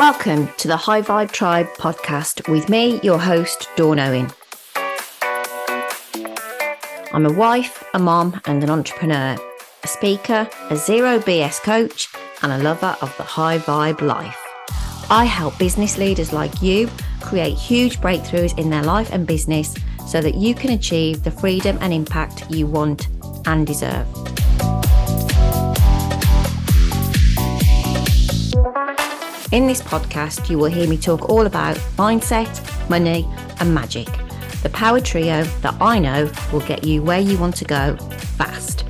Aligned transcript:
Welcome 0.00 0.48
to 0.56 0.66
the 0.66 0.78
High 0.78 1.02
Vibe 1.02 1.30
Tribe 1.30 1.66
podcast 1.74 2.50
with 2.50 2.70
me, 2.70 2.98
your 3.02 3.18
host, 3.18 3.68
Dawn 3.76 3.98
Owen. 3.98 4.30
I'm 7.12 7.26
a 7.26 7.32
wife, 7.34 7.84
a 7.92 7.98
mom, 7.98 8.40
and 8.46 8.64
an 8.64 8.70
entrepreneur, 8.70 9.36
a 9.82 9.86
speaker, 9.86 10.48
a 10.70 10.76
zero 10.76 11.18
BS 11.18 11.60
coach, 11.60 12.08
and 12.40 12.50
a 12.50 12.56
lover 12.56 12.96
of 13.02 13.14
the 13.18 13.24
high 13.24 13.58
vibe 13.58 14.00
life. 14.00 14.38
I 15.10 15.26
help 15.26 15.58
business 15.58 15.98
leaders 15.98 16.32
like 16.32 16.62
you 16.62 16.88
create 17.20 17.58
huge 17.58 18.00
breakthroughs 18.00 18.58
in 18.58 18.70
their 18.70 18.82
life 18.82 19.12
and 19.12 19.26
business 19.26 19.76
so 20.08 20.22
that 20.22 20.34
you 20.34 20.54
can 20.54 20.70
achieve 20.70 21.24
the 21.24 21.30
freedom 21.30 21.76
and 21.82 21.92
impact 21.92 22.50
you 22.50 22.66
want 22.66 23.08
and 23.44 23.66
deserve. 23.66 24.06
In 29.52 29.66
this 29.66 29.82
podcast, 29.82 30.48
you 30.48 30.58
will 30.58 30.70
hear 30.70 30.88
me 30.88 30.96
talk 30.96 31.28
all 31.28 31.44
about 31.44 31.74
mindset, 31.96 32.48
money, 32.88 33.28
and 33.58 33.74
magic. 33.74 34.06
The 34.62 34.68
power 34.68 35.00
trio 35.00 35.42
that 35.42 35.74
I 35.80 35.98
know 35.98 36.30
will 36.52 36.60
get 36.60 36.84
you 36.84 37.02
where 37.02 37.18
you 37.18 37.36
want 37.36 37.56
to 37.56 37.64
go 37.64 37.96
fast. 37.96 38.84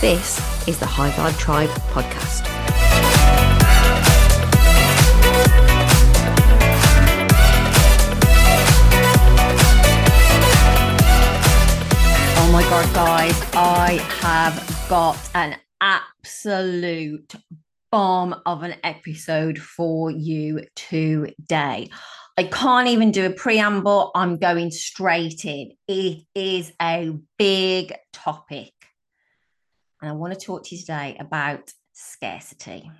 This 0.00 0.38
is 0.66 0.78
the 0.78 0.86
High 0.86 1.10
Vibe 1.10 1.38
Tribe 1.38 1.68
podcast. 1.92 2.49
God, 12.80 12.94
guys, 12.94 13.42
I 13.52 13.92
have 14.22 14.86
got 14.88 15.18
an 15.34 15.56
absolute 15.82 17.34
bomb 17.90 18.40
of 18.46 18.62
an 18.62 18.76
episode 18.82 19.58
for 19.58 20.10
you 20.10 20.64
today. 20.76 21.90
I 22.38 22.44
can't 22.44 22.88
even 22.88 23.10
do 23.10 23.26
a 23.26 23.30
preamble. 23.30 24.12
I'm 24.14 24.38
going 24.38 24.70
straight 24.70 25.44
in. 25.44 25.72
It 25.86 26.24
is 26.34 26.72
a 26.80 27.12
big 27.36 27.92
topic. 28.14 28.72
And 30.00 30.10
I 30.10 30.14
want 30.14 30.32
to 30.32 30.40
talk 30.40 30.64
to 30.64 30.74
you 30.74 30.80
today 30.80 31.18
about 31.20 31.70
scarcity. 31.92 32.90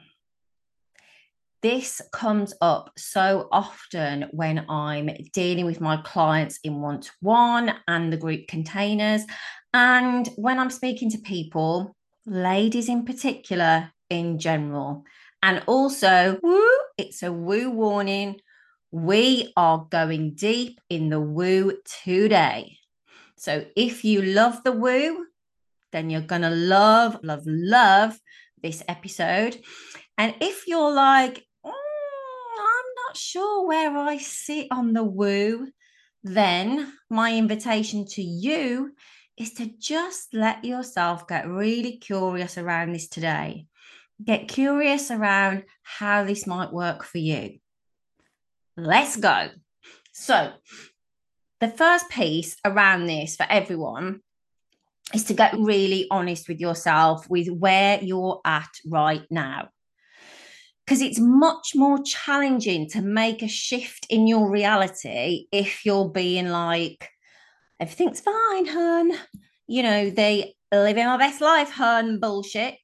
This 1.62 2.00
comes 2.12 2.55
up 2.62 2.92
so 2.97 3.48
often 3.53 4.28
when 4.33 4.65
I'm 4.70 5.11
dealing 5.33 5.67
with 5.67 5.81
my 5.81 5.98
clients 5.98 6.59
in 6.65 6.81
one 6.81 7.00
to 7.03 7.11
one 7.20 7.75
and 7.87 8.11
the 8.11 8.17
group 8.17 8.47
containers. 8.48 9.25
And 9.72 10.28
when 10.36 10.58
I'm 10.58 10.70
speaking 10.70 11.10
to 11.10 11.18
people, 11.18 11.96
ladies 12.26 12.88
in 12.88 13.04
particular, 13.04 13.92
in 14.08 14.38
general. 14.38 15.04
And 15.42 15.62
also, 15.66 16.38
woo, 16.42 16.68
it's 16.98 17.22
a 17.22 17.32
woo 17.32 17.70
warning. 17.70 18.41
We 18.91 19.52
are 19.56 19.86
going 19.91 20.34
deep 20.34 20.80
in 20.91 21.08
the 21.08 21.20
woo 21.20 21.78
today. 22.04 22.78
So 23.36 23.64
if 23.76 24.04
you 24.04 24.20
love 24.20 24.62
the 24.64 24.72
woo, 24.72 25.26
then 25.92 26.10
you're 26.10 26.20
going 26.20 26.42
to 26.42 26.50
love, 26.50 27.18
love, 27.22 27.42
love 27.46 28.18
this 28.62 28.82
episode. 28.88 29.56
And 30.18 30.34
if 30.41 30.66
you're 30.66 30.92
like, 30.92 31.46
mm, 31.64 31.72
I'm 31.72 32.88
not 33.06 33.16
sure 33.16 33.66
where 33.66 33.96
I 33.96 34.18
sit 34.18 34.66
on 34.70 34.92
the 34.92 35.04
woo, 35.04 35.68
then 36.22 36.92
my 37.08 37.34
invitation 37.34 38.04
to 38.06 38.22
you 38.22 38.92
is 39.41 39.55
to 39.55 39.66
just 39.78 40.34
let 40.34 40.64
yourself 40.64 41.27
get 41.27 41.48
really 41.48 41.96
curious 41.96 42.58
around 42.58 42.92
this 42.92 43.08
today. 43.08 43.66
Get 44.22 44.48
curious 44.48 45.10
around 45.10 45.64
how 45.82 46.24
this 46.24 46.47
might 46.47 46.72
work 46.72 47.02
for 47.02 47.16
you. 47.16 47.58
Let's 48.77 49.16
go. 49.16 49.48
So, 50.12 50.52
the 51.59 51.69
first 51.69 52.10
piece 52.10 52.56
around 52.66 53.06
this 53.06 53.37
for 53.37 53.47
everyone 53.48 54.20
is 55.15 55.25
to 55.25 55.34
get 55.34 55.59
really 55.59 56.06
honest 56.10 56.47
with 56.47 56.60
yourself 56.60 57.28
with 57.31 57.48
where 57.48 57.98
you're 58.03 58.42
at 58.44 58.69
right 58.86 59.25
now 59.31 59.70
because 60.91 61.03
it's 61.03 61.20
much 61.20 61.72
more 61.76 62.03
challenging 62.03 62.88
to 62.91 63.00
make 63.00 63.42
a 63.42 63.48
shift 63.48 64.06
in 64.10 64.26
your 64.26 64.50
reality 64.50 65.47
if 65.53 65.86
you're 65.86 66.09
being 66.09 66.48
like, 66.48 67.09
everything's 67.80 68.20
fine, 68.20 68.66
hun. 68.66 69.12
You 69.66 69.82
know, 69.82 70.10
they 70.10 70.54
living 70.70 71.06
my 71.06 71.16
best 71.16 71.41
life, 71.41 71.70
hun, 71.70 72.20
bullshit. 72.20 72.78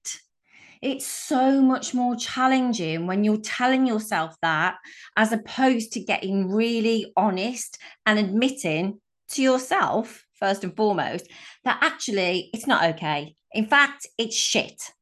It's 0.82 1.06
so 1.06 1.60
much 1.60 1.94
more 1.94 2.16
challenging 2.16 3.06
when 3.06 3.24
you're 3.24 3.38
telling 3.38 3.86
yourself 3.86 4.34
that 4.42 4.76
as 5.16 5.32
opposed 5.32 5.92
to 5.92 6.00
getting 6.00 6.50
really 6.50 7.12
honest 7.16 7.78
and 8.04 8.18
admitting 8.18 9.00
to 9.30 9.42
yourself, 9.42 10.24
first 10.34 10.64
and 10.64 10.76
foremost, 10.76 11.26
that 11.64 11.78
actually 11.82 12.50
it's 12.52 12.66
not 12.66 12.84
okay. 12.90 13.34
In 13.52 13.66
fact, 13.66 14.06
it's 14.18 14.36
shit. 14.36 14.92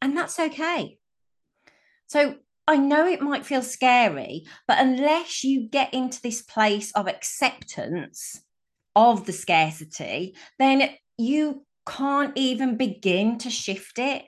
And 0.00 0.16
that's 0.16 0.38
okay. 0.38 0.98
So 2.06 2.36
I 2.66 2.76
know 2.76 3.06
it 3.06 3.20
might 3.20 3.44
feel 3.44 3.62
scary, 3.62 4.44
but 4.66 4.78
unless 4.78 5.44
you 5.44 5.68
get 5.68 5.92
into 5.92 6.22
this 6.22 6.40
place 6.42 6.92
of 6.92 7.08
acceptance 7.08 8.44
of 8.96 9.26
the 9.26 9.32
scarcity, 9.32 10.36
then 10.58 10.90
you 11.18 11.64
can't 11.86 12.32
even 12.36 12.76
begin 12.76 13.38
to 13.38 13.50
shift 13.50 13.98
it. 13.98 14.24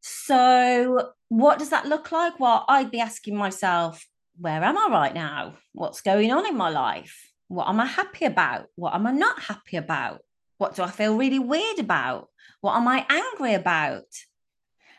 So, 0.00 1.12
what 1.28 1.58
does 1.58 1.70
that 1.70 1.86
look 1.86 2.12
like? 2.12 2.38
Well, 2.38 2.64
I'd 2.68 2.90
be 2.90 3.00
asking 3.00 3.36
myself, 3.36 4.06
where 4.38 4.62
am 4.62 4.76
I 4.76 4.88
right 4.90 5.14
now? 5.14 5.54
What's 5.72 6.02
going 6.02 6.32
on 6.32 6.46
in 6.46 6.56
my 6.56 6.68
life? 6.68 7.30
What 7.48 7.68
am 7.68 7.80
I 7.80 7.86
happy 7.86 8.24
about? 8.24 8.66
What 8.74 8.94
am 8.94 9.06
I 9.06 9.12
not 9.12 9.40
happy 9.40 9.76
about? 9.76 10.20
What 10.58 10.74
do 10.74 10.82
I 10.82 10.90
feel 10.90 11.16
really 11.16 11.38
weird 11.38 11.78
about? 11.78 12.28
What 12.60 12.76
am 12.76 12.88
I 12.88 13.06
angry 13.08 13.54
about? 13.54 14.04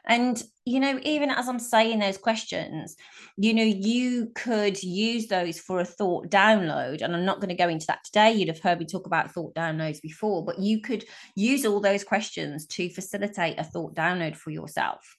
And, 0.07 0.41
you 0.65 0.79
know, 0.79 0.99
even 1.03 1.31
as 1.31 1.47
I'm 1.47 1.59
saying 1.59 1.99
those 1.99 2.17
questions, 2.17 2.95
you 3.37 3.53
know, 3.53 3.63
you 3.63 4.31
could 4.35 4.81
use 4.81 5.27
those 5.27 5.59
for 5.59 5.79
a 5.79 5.85
thought 5.85 6.29
download. 6.29 7.01
And 7.01 7.15
I'm 7.15 7.25
not 7.25 7.39
going 7.39 7.49
to 7.49 7.55
go 7.55 7.69
into 7.69 7.87
that 7.87 8.03
today. 8.03 8.33
You'd 8.33 8.49
have 8.49 8.59
heard 8.59 8.79
me 8.79 8.85
talk 8.85 9.07
about 9.07 9.31
thought 9.31 9.55
downloads 9.55 10.01
before, 10.01 10.45
but 10.45 10.59
you 10.59 10.81
could 10.81 11.05
use 11.35 11.65
all 11.65 11.79
those 11.79 12.03
questions 12.03 12.67
to 12.67 12.89
facilitate 12.89 13.59
a 13.59 13.63
thought 13.63 13.95
download 13.95 14.35
for 14.35 14.51
yourself. 14.51 15.17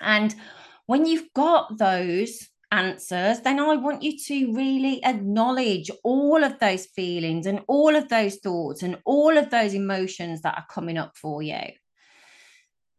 And 0.00 0.34
when 0.86 1.06
you've 1.06 1.32
got 1.34 1.78
those 1.78 2.48
answers, 2.70 3.40
then 3.40 3.58
I 3.58 3.76
want 3.76 4.02
you 4.02 4.18
to 4.18 4.52
really 4.54 5.02
acknowledge 5.04 5.90
all 6.02 6.42
of 6.44 6.58
those 6.58 6.86
feelings 6.86 7.46
and 7.46 7.60
all 7.68 7.94
of 7.94 8.08
those 8.08 8.36
thoughts 8.36 8.82
and 8.82 8.98
all 9.04 9.38
of 9.38 9.50
those 9.50 9.74
emotions 9.74 10.42
that 10.42 10.58
are 10.58 10.66
coming 10.68 10.98
up 10.98 11.16
for 11.16 11.42
you 11.42 11.62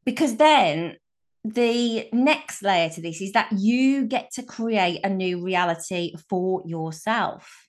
because 0.06 0.38
then 0.38 0.98
the 1.44 2.08
next 2.14 2.64
layer 2.64 2.90
to 2.90 3.02
this 3.02 3.22
is 3.22 3.34
that 3.34 3.52
you 3.52 4.06
get 4.06 4.32
to 4.32 4.44
create 4.44 5.02
a 5.04 5.10
new 5.10 5.44
reality 5.44 6.14
for 6.30 6.62
yourself 6.66 7.68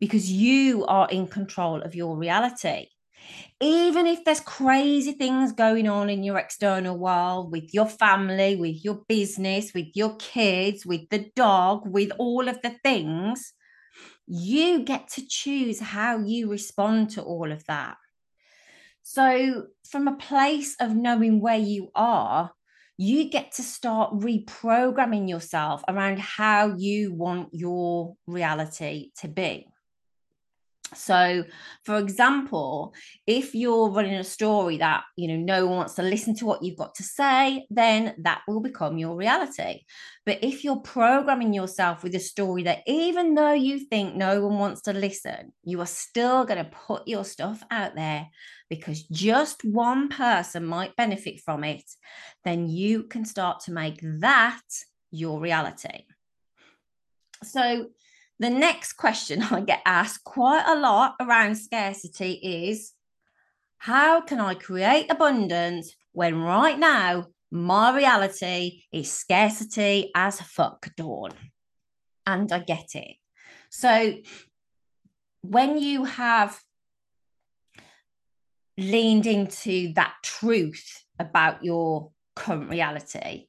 because 0.00 0.30
you 0.30 0.84
are 0.86 1.08
in 1.08 1.26
control 1.26 1.82
of 1.82 1.94
your 1.94 2.16
reality. 2.16 2.86
Even 3.60 4.06
if 4.06 4.24
there's 4.24 4.40
crazy 4.40 5.12
things 5.12 5.52
going 5.52 5.86
on 5.86 6.08
in 6.08 6.24
your 6.24 6.38
external 6.38 6.96
world 6.96 7.52
with 7.52 7.72
your 7.74 7.86
family, 7.86 8.56
with 8.56 8.82
your 8.82 9.02
business, 9.06 9.72
with 9.74 9.88
your 9.94 10.16
kids, 10.16 10.86
with 10.86 11.08
the 11.10 11.30
dog, 11.36 11.86
with 11.86 12.10
all 12.18 12.48
of 12.48 12.60
the 12.62 12.74
things, 12.82 13.52
you 14.26 14.84
get 14.84 15.08
to 15.08 15.26
choose 15.26 15.80
how 15.80 16.18
you 16.18 16.50
respond 16.50 17.10
to 17.10 17.22
all 17.22 17.52
of 17.52 17.64
that. 17.66 17.96
So, 19.12 19.66
from 19.88 20.06
a 20.06 20.14
place 20.14 20.76
of 20.78 20.94
knowing 20.94 21.40
where 21.40 21.58
you 21.58 21.90
are, 21.96 22.52
you 22.96 23.28
get 23.28 23.50
to 23.54 23.62
start 23.64 24.12
reprogramming 24.12 25.28
yourself 25.28 25.82
around 25.88 26.20
how 26.20 26.76
you 26.78 27.12
want 27.12 27.48
your 27.50 28.14
reality 28.28 29.10
to 29.18 29.26
be. 29.26 29.66
So, 30.94 31.44
for 31.84 31.98
example, 31.98 32.94
if 33.26 33.54
you're 33.54 33.90
running 33.90 34.14
a 34.14 34.24
story 34.24 34.78
that 34.78 35.04
you 35.16 35.28
know 35.28 35.36
no 35.36 35.66
one 35.66 35.76
wants 35.76 35.94
to 35.94 36.02
listen 36.02 36.34
to 36.36 36.46
what 36.46 36.62
you've 36.62 36.78
got 36.78 36.94
to 36.96 37.02
say, 37.02 37.66
then 37.70 38.14
that 38.22 38.42
will 38.48 38.60
become 38.60 38.98
your 38.98 39.14
reality. 39.16 39.82
But 40.26 40.42
if 40.42 40.64
you're 40.64 40.80
programming 40.80 41.52
yourself 41.52 42.02
with 42.02 42.14
a 42.14 42.20
story 42.20 42.64
that 42.64 42.82
even 42.86 43.34
though 43.34 43.52
you 43.52 43.78
think 43.78 44.14
no 44.14 44.46
one 44.46 44.58
wants 44.58 44.82
to 44.82 44.92
listen, 44.92 45.52
you 45.64 45.80
are 45.80 45.86
still 45.86 46.44
going 46.44 46.64
to 46.64 46.70
put 46.70 47.06
your 47.06 47.24
stuff 47.24 47.62
out 47.70 47.94
there 47.94 48.28
because 48.68 49.02
just 49.04 49.64
one 49.64 50.08
person 50.08 50.64
might 50.64 50.96
benefit 50.96 51.40
from 51.40 51.64
it, 51.64 51.84
then 52.44 52.68
you 52.68 53.04
can 53.04 53.24
start 53.24 53.60
to 53.60 53.72
make 53.72 54.00
that 54.02 54.60
your 55.10 55.40
reality. 55.40 56.04
So, 57.42 57.86
the 58.40 58.50
next 58.50 58.94
question 58.94 59.42
I 59.50 59.60
get 59.60 59.82
asked 59.86 60.24
quite 60.24 60.64
a 60.66 60.80
lot 60.80 61.14
around 61.20 61.54
scarcity 61.54 62.32
is 62.32 62.92
How 63.78 64.22
can 64.22 64.40
I 64.40 64.54
create 64.54 65.10
abundance 65.10 65.94
when 66.12 66.40
right 66.40 66.78
now 66.78 67.26
my 67.52 67.94
reality 67.96 68.82
is 68.92 69.12
scarcity 69.12 70.10
as 70.16 70.40
fuck, 70.40 70.88
Dawn? 70.96 71.32
And 72.26 72.50
I 72.50 72.60
get 72.60 72.94
it. 72.94 73.16
So 73.70 74.16
when 75.42 75.78
you 75.78 76.04
have 76.04 76.58
leaned 78.78 79.26
into 79.26 79.92
that 79.94 80.14
truth 80.22 81.04
about 81.18 81.64
your 81.64 82.12
current 82.36 82.70
reality, 82.70 83.46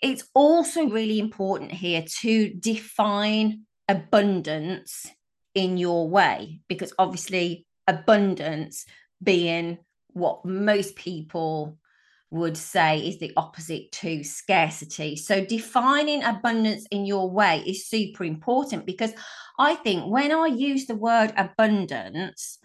it's 0.00 0.24
also 0.34 0.88
really 0.88 1.18
important 1.18 1.72
here 1.72 2.04
to 2.20 2.52
define 2.54 3.66
abundance 3.92 5.06
in 5.54 5.76
your 5.76 6.08
way 6.08 6.60
because 6.66 6.92
obviously 6.98 7.66
abundance 7.86 8.86
being 9.22 9.78
what 10.14 10.44
most 10.44 10.96
people 10.96 11.78
would 12.30 12.56
say 12.56 13.06
is 13.06 13.18
the 13.18 13.32
opposite 13.36 13.92
to 13.92 14.24
scarcity. 14.24 15.16
So, 15.16 15.44
defining 15.44 16.22
abundance 16.24 16.86
in 16.90 17.04
your 17.04 17.30
way 17.30 17.62
is 17.66 17.86
super 17.86 18.24
important 18.24 18.86
because 18.86 19.12
I 19.58 19.74
think 19.74 20.06
when 20.06 20.32
I 20.32 20.46
use 20.46 20.86
the 20.86 20.94
word 20.94 21.34
abundance, 21.36 22.58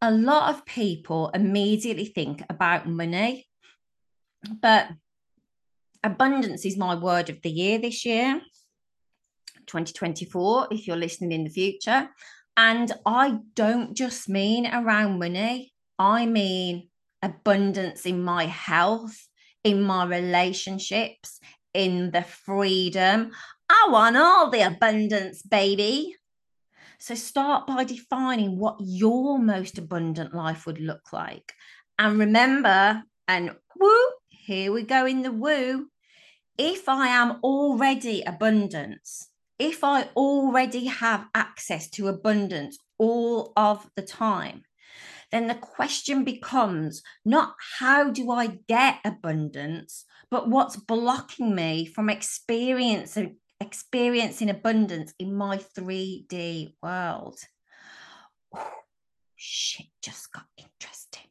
a 0.00 0.12
lot 0.12 0.54
of 0.54 0.64
people 0.64 1.30
immediately 1.34 2.06
think 2.06 2.44
about 2.48 2.88
money. 2.88 3.48
But 4.62 4.88
abundance 6.04 6.64
is 6.64 6.76
my 6.76 6.94
word 6.94 7.30
of 7.30 7.42
the 7.42 7.50
year 7.50 7.78
this 7.78 8.04
year, 8.04 8.40
2024, 9.66 10.68
if 10.70 10.86
you're 10.86 10.96
listening 10.96 11.32
in 11.32 11.44
the 11.44 11.50
future. 11.50 12.08
And 12.56 12.92
I 13.04 13.38
don't 13.54 13.94
just 13.94 14.28
mean 14.28 14.66
around 14.66 15.18
money, 15.18 15.72
I 15.98 16.26
mean 16.26 16.88
abundance 17.22 18.06
in 18.06 18.22
my 18.22 18.46
health, 18.46 19.16
in 19.64 19.82
my 19.82 20.04
relationships, 20.04 21.40
in 21.72 22.10
the 22.10 22.22
freedom. 22.22 23.30
I 23.68 23.88
want 23.90 24.16
all 24.16 24.50
the 24.50 24.60
abundance, 24.60 25.42
baby. 25.42 26.14
So 26.98 27.14
start 27.14 27.66
by 27.66 27.84
defining 27.84 28.58
what 28.58 28.76
your 28.80 29.38
most 29.38 29.78
abundant 29.78 30.34
life 30.34 30.66
would 30.66 30.80
look 30.80 31.12
like. 31.12 31.52
And 31.98 32.18
remember, 32.18 33.02
and 33.26 33.56
woo, 33.76 34.06
here 34.28 34.72
we 34.72 34.82
go 34.82 35.06
in 35.06 35.22
the 35.22 35.32
woo. 35.32 35.88
If 36.56 36.88
I 36.88 37.08
am 37.08 37.40
already 37.42 38.22
abundance, 38.22 39.28
if 39.58 39.84
I 39.84 40.08
already 40.16 40.86
have 40.86 41.26
access 41.34 41.88
to 41.90 42.08
abundance 42.08 42.78
all 42.98 43.52
of 43.56 43.88
the 43.96 44.02
time, 44.02 44.64
then 45.30 45.46
the 45.46 45.54
question 45.54 46.24
becomes 46.24 47.02
not 47.24 47.54
how 47.78 48.10
do 48.10 48.30
I 48.30 48.58
get 48.68 48.98
abundance, 49.04 50.04
but 50.30 50.48
what's 50.48 50.76
blocking 50.76 51.54
me 51.54 51.86
from 51.86 52.10
experiencing 52.10 53.36
experiencing 53.60 54.50
abundance 54.50 55.14
in 55.18 55.34
my 55.34 55.56
3D 55.56 56.74
world. 56.82 57.38
Oh, 58.54 58.70
shit 59.36 59.86
just 60.02 60.32
got 60.32 60.44
interesting. 60.56 61.30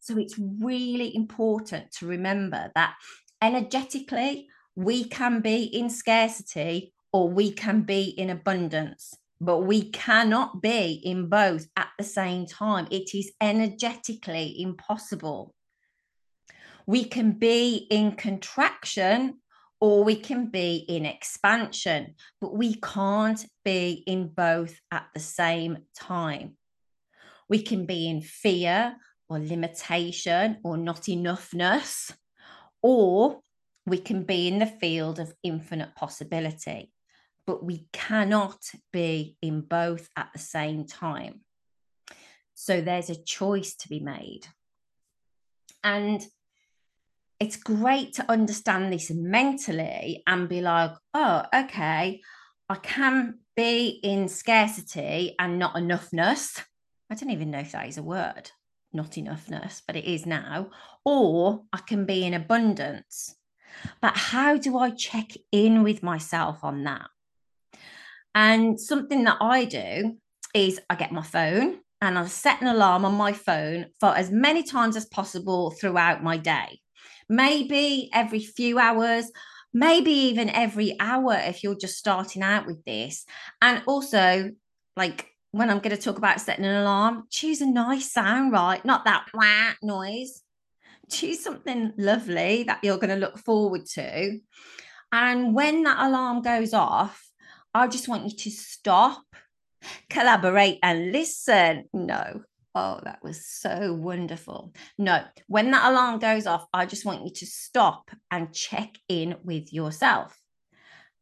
So 0.00 0.18
it's 0.18 0.38
really 0.38 1.14
important 1.14 1.92
to 1.92 2.06
remember 2.06 2.70
that 2.74 2.94
energetically 3.40 4.48
we 4.74 5.04
can 5.04 5.40
be 5.40 5.64
in 5.64 5.90
scarcity 5.90 6.92
or 7.12 7.28
we 7.28 7.52
can 7.52 7.82
be 7.82 8.04
in 8.04 8.30
abundance 8.30 9.14
but 9.40 9.58
we 9.58 9.90
cannot 9.90 10.60
be 10.60 11.00
in 11.04 11.28
both 11.28 11.66
at 11.76 11.88
the 11.96 12.04
same 12.04 12.46
time. 12.46 12.88
It 12.90 13.14
is 13.14 13.32
energetically 13.40 14.60
impossible. 14.60 15.54
We 16.86 17.04
can 17.04 17.32
be 17.32 17.86
in 17.90 18.12
contraction 18.12 19.40
or 19.80 20.02
we 20.02 20.16
can 20.16 20.46
be 20.46 20.76
in 20.76 21.06
expansion, 21.06 22.14
but 22.40 22.52
we 22.52 22.74
can't 22.74 23.44
be 23.64 24.02
in 24.06 24.28
both 24.28 24.76
at 24.90 25.06
the 25.14 25.20
same 25.20 25.78
time. 25.94 26.56
We 27.48 27.62
can 27.62 27.86
be 27.86 28.08
in 28.08 28.20
fear 28.20 28.96
or 29.28 29.38
limitation 29.38 30.58
or 30.64 30.76
not 30.76 31.02
enoughness, 31.02 32.12
or 32.82 33.40
we 33.86 33.98
can 33.98 34.24
be 34.24 34.48
in 34.48 34.58
the 34.58 34.66
field 34.66 35.20
of 35.20 35.32
infinite 35.44 35.94
possibility 35.94 36.92
but 37.48 37.64
we 37.64 37.86
cannot 37.94 38.58
be 38.92 39.34
in 39.40 39.62
both 39.62 40.10
at 40.14 40.28
the 40.34 40.38
same 40.38 40.86
time. 40.86 41.40
So 42.52 42.82
there's 42.82 43.08
a 43.08 43.24
choice 43.24 43.74
to 43.76 43.88
be 43.88 44.00
made. 44.00 44.42
And 45.82 46.22
it's 47.40 47.56
great 47.56 48.12
to 48.16 48.30
understand 48.30 48.92
this 48.92 49.10
mentally 49.10 50.22
and 50.26 50.46
be 50.46 50.60
like, 50.60 50.92
oh, 51.14 51.44
okay, 51.54 52.20
I 52.68 52.74
can 52.74 53.38
be 53.56 53.98
in 54.02 54.28
scarcity 54.28 55.34
and 55.38 55.58
not 55.58 55.74
enoughness. 55.76 56.62
I 57.08 57.14
don't 57.14 57.30
even 57.30 57.50
know 57.50 57.60
if 57.60 57.72
that 57.72 57.88
is 57.88 57.96
a 57.96 58.02
word, 58.02 58.50
not 58.92 59.12
enoughness, 59.12 59.80
but 59.86 59.96
it 59.96 60.04
is 60.04 60.26
now. 60.26 60.68
Or 61.02 61.62
I 61.72 61.78
can 61.78 62.04
be 62.04 62.26
in 62.26 62.34
abundance. 62.34 63.36
But 64.02 64.18
how 64.18 64.58
do 64.58 64.76
I 64.76 64.90
check 64.90 65.30
in 65.50 65.82
with 65.82 66.02
myself 66.02 66.62
on 66.62 66.84
that? 66.84 67.08
And 68.38 68.80
something 68.80 69.24
that 69.24 69.38
I 69.40 69.64
do 69.64 70.16
is 70.54 70.80
I 70.88 70.94
get 70.94 71.10
my 71.10 71.24
phone 71.24 71.80
and 72.00 72.16
I 72.16 72.24
set 72.26 72.60
an 72.60 72.68
alarm 72.68 73.04
on 73.04 73.14
my 73.14 73.32
phone 73.32 73.86
for 73.98 74.16
as 74.16 74.30
many 74.30 74.62
times 74.62 74.94
as 74.96 75.06
possible 75.06 75.72
throughout 75.72 76.22
my 76.22 76.36
day. 76.36 76.78
Maybe 77.28 78.08
every 78.12 78.38
few 78.38 78.78
hours, 78.78 79.28
maybe 79.74 80.12
even 80.12 80.50
every 80.50 80.94
hour 81.00 81.34
if 81.34 81.64
you're 81.64 81.74
just 81.74 81.98
starting 81.98 82.44
out 82.44 82.64
with 82.64 82.84
this. 82.84 83.26
And 83.60 83.82
also, 83.88 84.52
like 84.96 85.26
when 85.50 85.68
I'm 85.68 85.80
going 85.80 85.96
to 85.96 86.00
talk 86.00 86.18
about 86.18 86.40
setting 86.40 86.64
an 86.64 86.76
alarm, 86.76 87.24
choose 87.30 87.60
a 87.60 87.66
nice 87.66 88.12
sound, 88.12 88.52
right? 88.52 88.84
Not 88.84 89.04
that 89.06 89.26
wah 89.34 89.72
noise. 89.82 90.44
Choose 91.10 91.42
something 91.42 91.92
lovely 91.98 92.62
that 92.68 92.84
you're 92.84 92.98
going 92.98 93.10
to 93.10 93.16
look 93.16 93.38
forward 93.38 93.84
to. 93.94 94.38
And 95.10 95.56
when 95.56 95.82
that 95.82 96.06
alarm 96.06 96.42
goes 96.42 96.72
off, 96.72 97.27
I 97.78 97.86
just 97.86 98.08
want 98.08 98.24
you 98.24 98.36
to 98.36 98.50
stop, 98.50 99.22
collaborate, 100.10 100.80
and 100.82 101.12
listen. 101.12 101.84
No. 101.92 102.42
Oh, 102.74 103.00
that 103.04 103.20
was 103.22 103.46
so 103.46 103.92
wonderful. 103.94 104.72
No, 104.98 105.22
when 105.46 105.70
that 105.70 105.90
alarm 105.90 106.18
goes 106.18 106.46
off, 106.46 106.66
I 106.72 106.86
just 106.86 107.04
want 107.04 107.24
you 107.24 107.32
to 107.32 107.46
stop 107.46 108.10
and 108.30 108.52
check 108.52 108.96
in 109.08 109.36
with 109.44 109.72
yourself. 109.72 110.36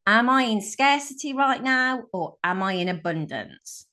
Am 0.07 0.30
I 0.30 0.42
in 0.45 0.61
scarcity 0.61 1.35
right 1.35 1.62
now 1.62 2.04
or 2.12 2.37
am 2.42 2.62
I 2.62 2.73
in 2.75 2.88
abundance? 2.88 3.87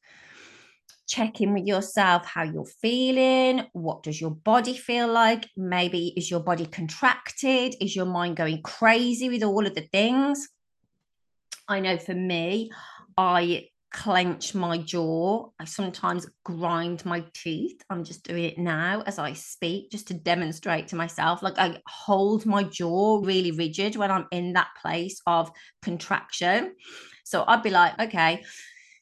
Check 1.07 1.41
in 1.41 1.53
with 1.53 1.65
yourself 1.65 2.25
how 2.25 2.43
you're 2.43 2.65
feeling. 2.81 3.67
What 3.73 4.03
does 4.03 4.21
your 4.21 4.31
body 4.31 4.75
feel 4.75 5.11
like? 5.11 5.47
Maybe 5.57 6.13
is 6.15 6.31
your 6.31 6.39
body 6.39 6.65
contracted? 6.65 7.75
Is 7.81 7.95
your 7.95 8.05
mind 8.05 8.37
going 8.37 8.61
crazy 8.61 9.29
with 9.29 9.43
all 9.43 9.67
of 9.67 9.75
the 9.75 9.87
things? 9.91 10.47
I 11.73 11.79
know 11.79 11.97
for 11.97 12.13
me, 12.13 12.71
I 13.17 13.67
clench 13.91 14.55
my 14.55 14.77
jaw. 14.77 15.49
I 15.59 15.65
sometimes 15.65 16.27
grind 16.45 17.05
my 17.05 17.23
teeth. 17.33 17.81
I'm 17.89 18.03
just 18.03 18.23
doing 18.23 18.45
it 18.45 18.57
now 18.57 19.03
as 19.05 19.19
I 19.19 19.33
speak, 19.33 19.91
just 19.91 20.07
to 20.07 20.13
demonstrate 20.13 20.87
to 20.89 20.95
myself. 20.95 21.41
Like 21.41 21.57
I 21.57 21.79
hold 21.87 22.45
my 22.45 22.63
jaw 22.63 23.21
really 23.23 23.51
rigid 23.51 23.95
when 23.95 24.11
I'm 24.11 24.27
in 24.31 24.53
that 24.53 24.69
place 24.81 25.19
of 25.27 25.51
contraction. 25.81 26.75
So 27.23 27.43
I'd 27.47 27.63
be 27.63 27.69
like, 27.69 27.99
okay, 27.99 28.43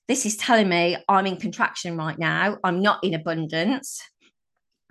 this 0.08 0.26
is 0.26 0.38
telling 0.38 0.70
me 0.70 0.98
I'm 1.08 1.28
in 1.28 1.38
contraction 1.38 1.98
right 1.98 2.18
now. 2.18 2.58
I'm 2.64 2.82
not 2.82 3.04
in 3.04 3.14
abundance. 3.14 4.02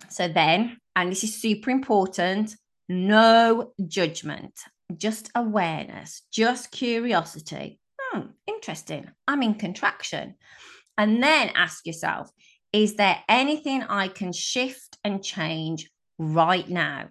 So 0.09 0.29
then, 0.29 0.79
and 0.97 1.11
this 1.11 1.25
is 1.25 1.41
super 1.41 1.71
important 1.71 2.57
no 2.91 3.73
judgment 3.87 4.53
just 4.99 5.31
awareness, 5.35 6.23
just 6.33 6.71
curiosity. 6.71 7.81
Hmm, 8.01 8.29
interesting. 8.47 9.11
I'm 9.27 9.43
in 9.43 9.55
contraction. 9.55 10.35
And 10.99 11.23
then 11.23 11.51
ask 11.55 11.87
yourself, 11.87 12.31
is 12.73 12.97
there 12.97 13.19
anything 13.29 13.83
I 13.83 14.09
can 14.09 14.33
shift 14.33 14.99
and 15.03 15.23
change 15.23 15.91
right 16.19 16.69
now? 16.69 17.09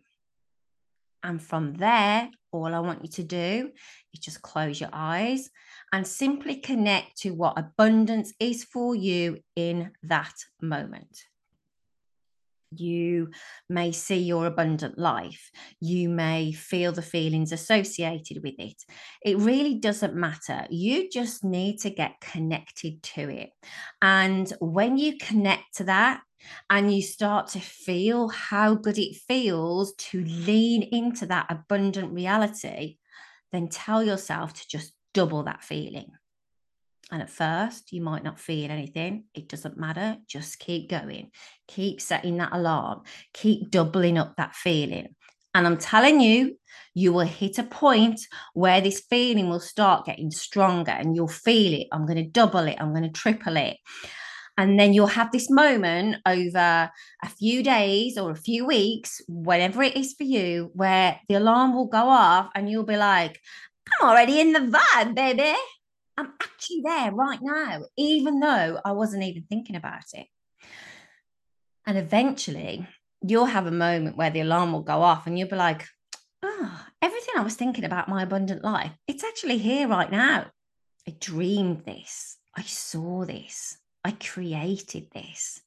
And 1.24 1.41
from 1.41 1.74
there, 1.74 2.29
all 2.51 2.74
I 2.74 2.79
want 2.79 3.03
you 3.03 3.09
to 3.09 3.24
do 3.24 3.71
is 4.13 4.19
just 4.19 4.41
close 4.41 4.79
your 4.79 4.89
eyes 4.93 5.50
and 5.91 6.07
simply 6.07 6.57
connect 6.57 7.17
to 7.17 7.31
what 7.31 7.59
abundance 7.59 8.33
is 8.39 8.63
for 8.63 8.95
you 8.95 9.39
in 9.55 9.91
that 10.03 10.33
moment. 10.62 11.24
You 12.71 13.31
may 13.67 13.91
see 13.91 14.19
your 14.19 14.45
abundant 14.45 14.97
life. 14.97 15.51
You 15.79 16.09
may 16.09 16.51
feel 16.51 16.91
the 16.91 17.01
feelings 17.01 17.51
associated 17.51 18.43
with 18.43 18.55
it. 18.57 18.83
It 19.23 19.38
really 19.38 19.75
doesn't 19.75 20.15
matter. 20.15 20.65
You 20.69 21.09
just 21.09 21.43
need 21.43 21.79
to 21.79 21.89
get 21.89 22.21
connected 22.21 23.01
to 23.03 23.29
it. 23.29 23.51
And 24.01 24.51
when 24.59 24.97
you 24.97 25.17
connect 25.17 25.77
to 25.77 25.83
that, 25.85 26.21
and 26.69 26.93
you 26.93 27.01
start 27.01 27.47
to 27.49 27.59
feel 27.59 28.29
how 28.29 28.75
good 28.75 28.97
it 28.97 29.15
feels 29.27 29.93
to 29.95 30.23
lean 30.23 30.83
into 30.83 31.25
that 31.25 31.45
abundant 31.49 32.13
reality, 32.13 32.97
then 33.51 33.67
tell 33.67 34.03
yourself 34.03 34.53
to 34.53 34.67
just 34.67 34.93
double 35.13 35.43
that 35.43 35.63
feeling. 35.63 36.11
And 37.11 37.21
at 37.21 37.29
first, 37.29 37.91
you 37.91 38.01
might 38.01 38.23
not 38.23 38.39
feel 38.39 38.69
anything. 38.69 39.25
It 39.33 39.49
doesn't 39.49 39.77
matter. 39.77 40.17
Just 40.27 40.59
keep 40.59 40.89
going. 40.89 41.31
Keep 41.67 42.01
setting 42.01 42.37
that 42.37 42.53
alarm. 42.53 43.01
Keep 43.33 43.71
doubling 43.71 44.17
up 44.17 44.35
that 44.37 44.55
feeling. 44.55 45.15
And 45.55 45.65
I'm 45.65 45.77
telling 45.77 46.21
you, 46.21 46.57
you 46.93 47.11
will 47.11 47.25
hit 47.25 47.57
a 47.57 47.63
point 47.63 48.21
where 48.53 48.81
this 48.81 49.01
feeling 49.09 49.49
will 49.49 49.59
start 49.59 50.05
getting 50.05 50.29
stronger 50.29 50.91
and 50.91 51.15
you'll 51.15 51.27
feel 51.27 51.73
it. 51.81 51.87
I'm 51.91 52.05
going 52.05 52.23
to 52.23 52.29
double 52.29 52.67
it. 52.67 52.77
I'm 52.79 52.93
going 52.93 53.03
to 53.03 53.09
triple 53.09 53.57
it. 53.57 53.77
And 54.57 54.79
then 54.79 54.93
you'll 54.93 55.07
have 55.07 55.31
this 55.31 55.49
moment 55.49 56.17
over 56.25 56.91
a 57.23 57.29
few 57.29 57.63
days 57.63 58.17
or 58.17 58.29
a 58.29 58.35
few 58.35 58.65
weeks, 58.65 59.21
whatever 59.27 59.81
it 59.81 59.95
is 59.95 60.13
for 60.13 60.25
you, 60.25 60.69
where 60.73 61.19
the 61.29 61.35
alarm 61.35 61.73
will 61.73 61.87
go 61.87 62.09
off 62.09 62.49
and 62.53 62.69
you'll 62.69 62.83
be 62.83 62.97
like, 62.97 63.39
I'm 63.87 64.09
already 64.09 64.39
in 64.39 64.51
the 64.51 64.77
van, 64.93 65.15
baby. 65.15 65.55
I'm 66.19 66.33
actually 66.43 66.81
there 66.83 67.13
right 67.13 67.39
now, 67.41 67.83
even 67.97 68.41
though 68.41 68.81
I 68.83 68.91
wasn't 68.91 69.23
even 69.23 69.43
thinking 69.43 69.77
about 69.77 70.03
it. 70.11 70.27
And 71.85 71.97
eventually, 71.97 72.85
you'll 73.21 73.45
have 73.45 73.67
a 73.67 73.71
moment 73.71 74.17
where 74.17 74.29
the 74.29 74.41
alarm 74.41 74.73
will 74.73 74.81
go 74.81 75.01
off 75.01 75.27
and 75.27 75.39
you'll 75.39 75.47
be 75.47 75.55
like, 75.55 75.85
oh, 76.43 76.85
everything 77.01 77.35
I 77.38 77.43
was 77.43 77.55
thinking 77.55 77.85
about 77.85 78.09
my 78.09 78.23
abundant 78.23 78.65
life, 78.65 78.91
it's 79.07 79.23
actually 79.23 79.59
here 79.59 79.88
right 79.88 80.11
now. 80.11 80.47
I 81.07 81.15
dreamed 81.21 81.85
this. 81.85 82.35
I 82.53 82.63
saw 82.63 83.23
this. 83.23 83.77
I 84.03 84.11
created 84.11 85.07
this. 85.13 85.61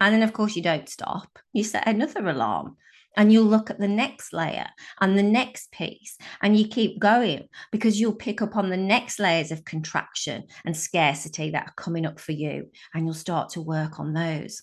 And 0.00 0.14
then, 0.14 0.22
of 0.22 0.32
course, 0.32 0.56
you 0.56 0.62
don't 0.62 0.88
stop. 0.88 1.38
You 1.52 1.64
set 1.64 1.88
another 1.88 2.28
alarm 2.28 2.76
and 3.16 3.32
you'll 3.32 3.44
look 3.44 3.70
at 3.70 3.78
the 3.78 3.88
next 3.88 4.32
layer 4.32 4.66
and 5.00 5.18
the 5.18 5.22
next 5.22 5.72
piece 5.72 6.18
and 6.42 6.56
you 6.56 6.68
keep 6.68 6.98
going 7.00 7.48
because 7.72 7.98
you'll 7.98 8.14
pick 8.14 8.42
up 8.42 8.56
on 8.56 8.68
the 8.68 8.76
next 8.76 9.18
layers 9.18 9.50
of 9.50 9.64
contraction 9.64 10.44
and 10.64 10.76
scarcity 10.76 11.50
that 11.50 11.66
are 11.66 11.82
coming 11.82 12.06
up 12.06 12.20
for 12.20 12.32
you 12.32 12.70
and 12.94 13.06
you'll 13.06 13.14
start 13.14 13.48
to 13.50 13.60
work 13.60 13.98
on 13.98 14.12
those 14.12 14.62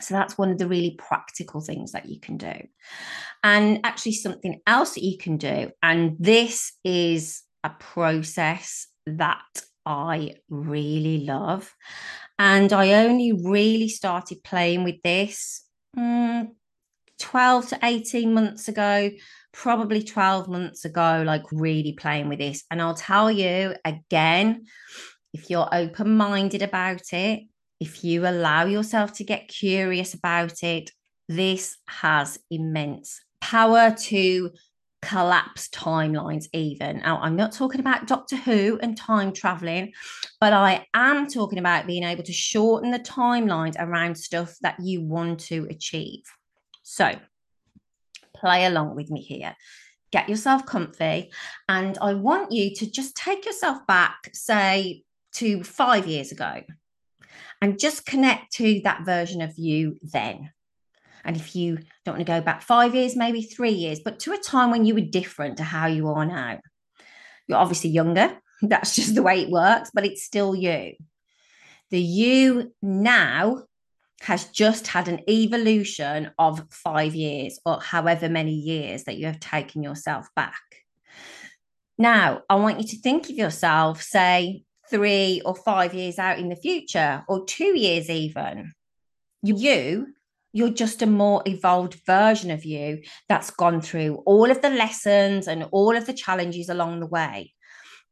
so 0.00 0.14
that's 0.14 0.36
one 0.36 0.50
of 0.50 0.58
the 0.58 0.66
really 0.66 0.96
practical 0.98 1.60
things 1.60 1.92
that 1.92 2.06
you 2.06 2.18
can 2.18 2.36
do 2.36 2.52
and 3.44 3.80
actually 3.84 4.12
something 4.12 4.60
else 4.66 4.94
that 4.94 5.04
you 5.04 5.16
can 5.18 5.36
do 5.36 5.70
and 5.82 6.16
this 6.18 6.72
is 6.82 7.42
a 7.62 7.70
process 7.70 8.88
that 9.06 9.42
I 9.86 10.36
really 10.48 11.24
love. 11.24 11.74
And 12.38 12.72
I 12.72 13.04
only 13.04 13.32
really 13.32 13.88
started 13.88 14.42
playing 14.42 14.84
with 14.84 15.00
this 15.02 15.64
mm, 15.96 16.48
12 17.20 17.68
to 17.68 17.78
18 17.82 18.34
months 18.34 18.68
ago, 18.68 19.10
probably 19.52 20.02
12 20.02 20.48
months 20.48 20.84
ago, 20.84 21.22
like 21.24 21.44
really 21.52 21.92
playing 21.92 22.28
with 22.28 22.38
this. 22.38 22.64
And 22.70 22.82
I'll 22.82 22.94
tell 22.94 23.30
you 23.30 23.74
again, 23.84 24.66
if 25.32 25.50
you're 25.50 25.68
open 25.72 26.16
minded 26.16 26.62
about 26.62 27.12
it, 27.12 27.44
if 27.80 28.04
you 28.04 28.26
allow 28.26 28.64
yourself 28.64 29.12
to 29.14 29.24
get 29.24 29.48
curious 29.48 30.14
about 30.14 30.62
it, 30.62 30.90
this 31.28 31.76
has 31.88 32.38
immense 32.50 33.20
power 33.40 33.94
to 33.96 34.50
collapse 35.04 35.68
timelines 35.68 36.46
even. 36.52 36.98
Now 36.98 37.18
i'm 37.20 37.36
not 37.36 37.52
talking 37.52 37.80
about 37.80 38.06
doctor 38.06 38.36
who 38.36 38.78
and 38.82 38.96
time 38.96 39.32
traveling 39.32 39.92
but 40.40 40.52
i 40.52 40.86
am 40.94 41.28
talking 41.28 41.58
about 41.58 41.86
being 41.86 42.04
able 42.04 42.22
to 42.24 42.32
shorten 42.32 42.90
the 42.90 42.98
timelines 42.98 43.76
around 43.78 44.16
stuff 44.16 44.56
that 44.62 44.76
you 44.80 45.02
want 45.02 45.40
to 45.40 45.66
achieve. 45.70 46.22
So 46.82 47.12
play 48.34 48.64
along 48.66 48.96
with 48.96 49.10
me 49.10 49.22
here. 49.22 49.54
Get 50.10 50.28
yourself 50.28 50.64
comfy 50.64 51.32
and 51.68 51.98
i 52.00 52.14
want 52.14 52.52
you 52.52 52.74
to 52.76 52.90
just 52.90 53.16
take 53.16 53.46
yourself 53.46 53.84
back 53.88 54.30
say 54.32 55.02
to 55.32 55.64
5 55.64 56.06
years 56.06 56.30
ago 56.30 56.62
and 57.60 57.80
just 57.80 58.06
connect 58.06 58.52
to 58.52 58.80
that 58.84 59.04
version 59.04 59.42
of 59.42 59.58
you 59.58 59.98
then 60.02 60.52
and 61.24 61.36
if 61.36 61.56
you 61.56 61.78
don't 62.04 62.16
want 62.16 62.26
to 62.26 62.32
go 62.32 62.40
back 62.40 62.62
five 62.62 62.94
years, 62.94 63.16
maybe 63.16 63.42
three 63.42 63.72
years, 63.72 64.00
but 64.04 64.18
to 64.20 64.32
a 64.32 64.38
time 64.38 64.70
when 64.70 64.84
you 64.84 64.94
were 64.94 65.00
different 65.00 65.56
to 65.58 65.64
how 65.64 65.86
you 65.86 66.08
are 66.08 66.24
now. 66.24 66.60
You're 67.46 67.58
obviously 67.58 67.90
younger. 67.90 68.38
That's 68.62 68.94
just 68.94 69.14
the 69.14 69.22
way 69.22 69.42
it 69.42 69.50
works, 69.50 69.90
but 69.92 70.04
it's 70.04 70.22
still 70.22 70.54
you. 70.54 70.92
The 71.90 72.00
you 72.00 72.72
now 72.82 73.64
has 74.22 74.46
just 74.46 74.86
had 74.86 75.08
an 75.08 75.20
evolution 75.28 76.30
of 76.38 76.66
five 76.70 77.14
years 77.14 77.58
or 77.66 77.80
however 77.80 78.28
many 78.28 78.54
years 78.54 79.04
that 79.04 79.16
you 79.16 79.26
have 79.26 79.40
taken 79.40 79.82
yourself 79.82 80.28
back. 80.34 80.62
Now, 81.98 82.42
I 82.48 82.56
want 82.56 82.80
you 82.80 82.88
to 82.88 83.00
think 83.00 83.24
of 83.28 83.36
yourself, 83.36 84.02
say, 84.02 84.64
three 84.90 85.42
or 85.44 85.54
five 85.54 85.94
years 85.94 86.18
out 86.18 86.38
in 86.38 86.48
the 86.48 86.56
future, 86.56 87.24
or 87.28 87.44
two 87.44 87.78
years 87.78 88.10
even. 88.10 88.72
You 89.42 89.56
you're 90.54 90.70
just 90.70 91.02
a 91.02 91.06
more 91.06 91.42
evolved 91.46 91.94
version 92.06 92.52
of 92.52 92.64
you 92.64 93.02
that's 93.28 93.50
gone 93.50 93.80
through 93.80 94.22
all 94.24 94.50
of 94.50 94.62
the 94.62 94.70
lessons 94.70 95.48
and 95.48 95.64
all 95.72 95.96
of 95.96 96.06
the 96.06 96.14
challenges 96.14 96.68
along 96.68 97.00
the 97.00 97.06
way. 97.06 97.52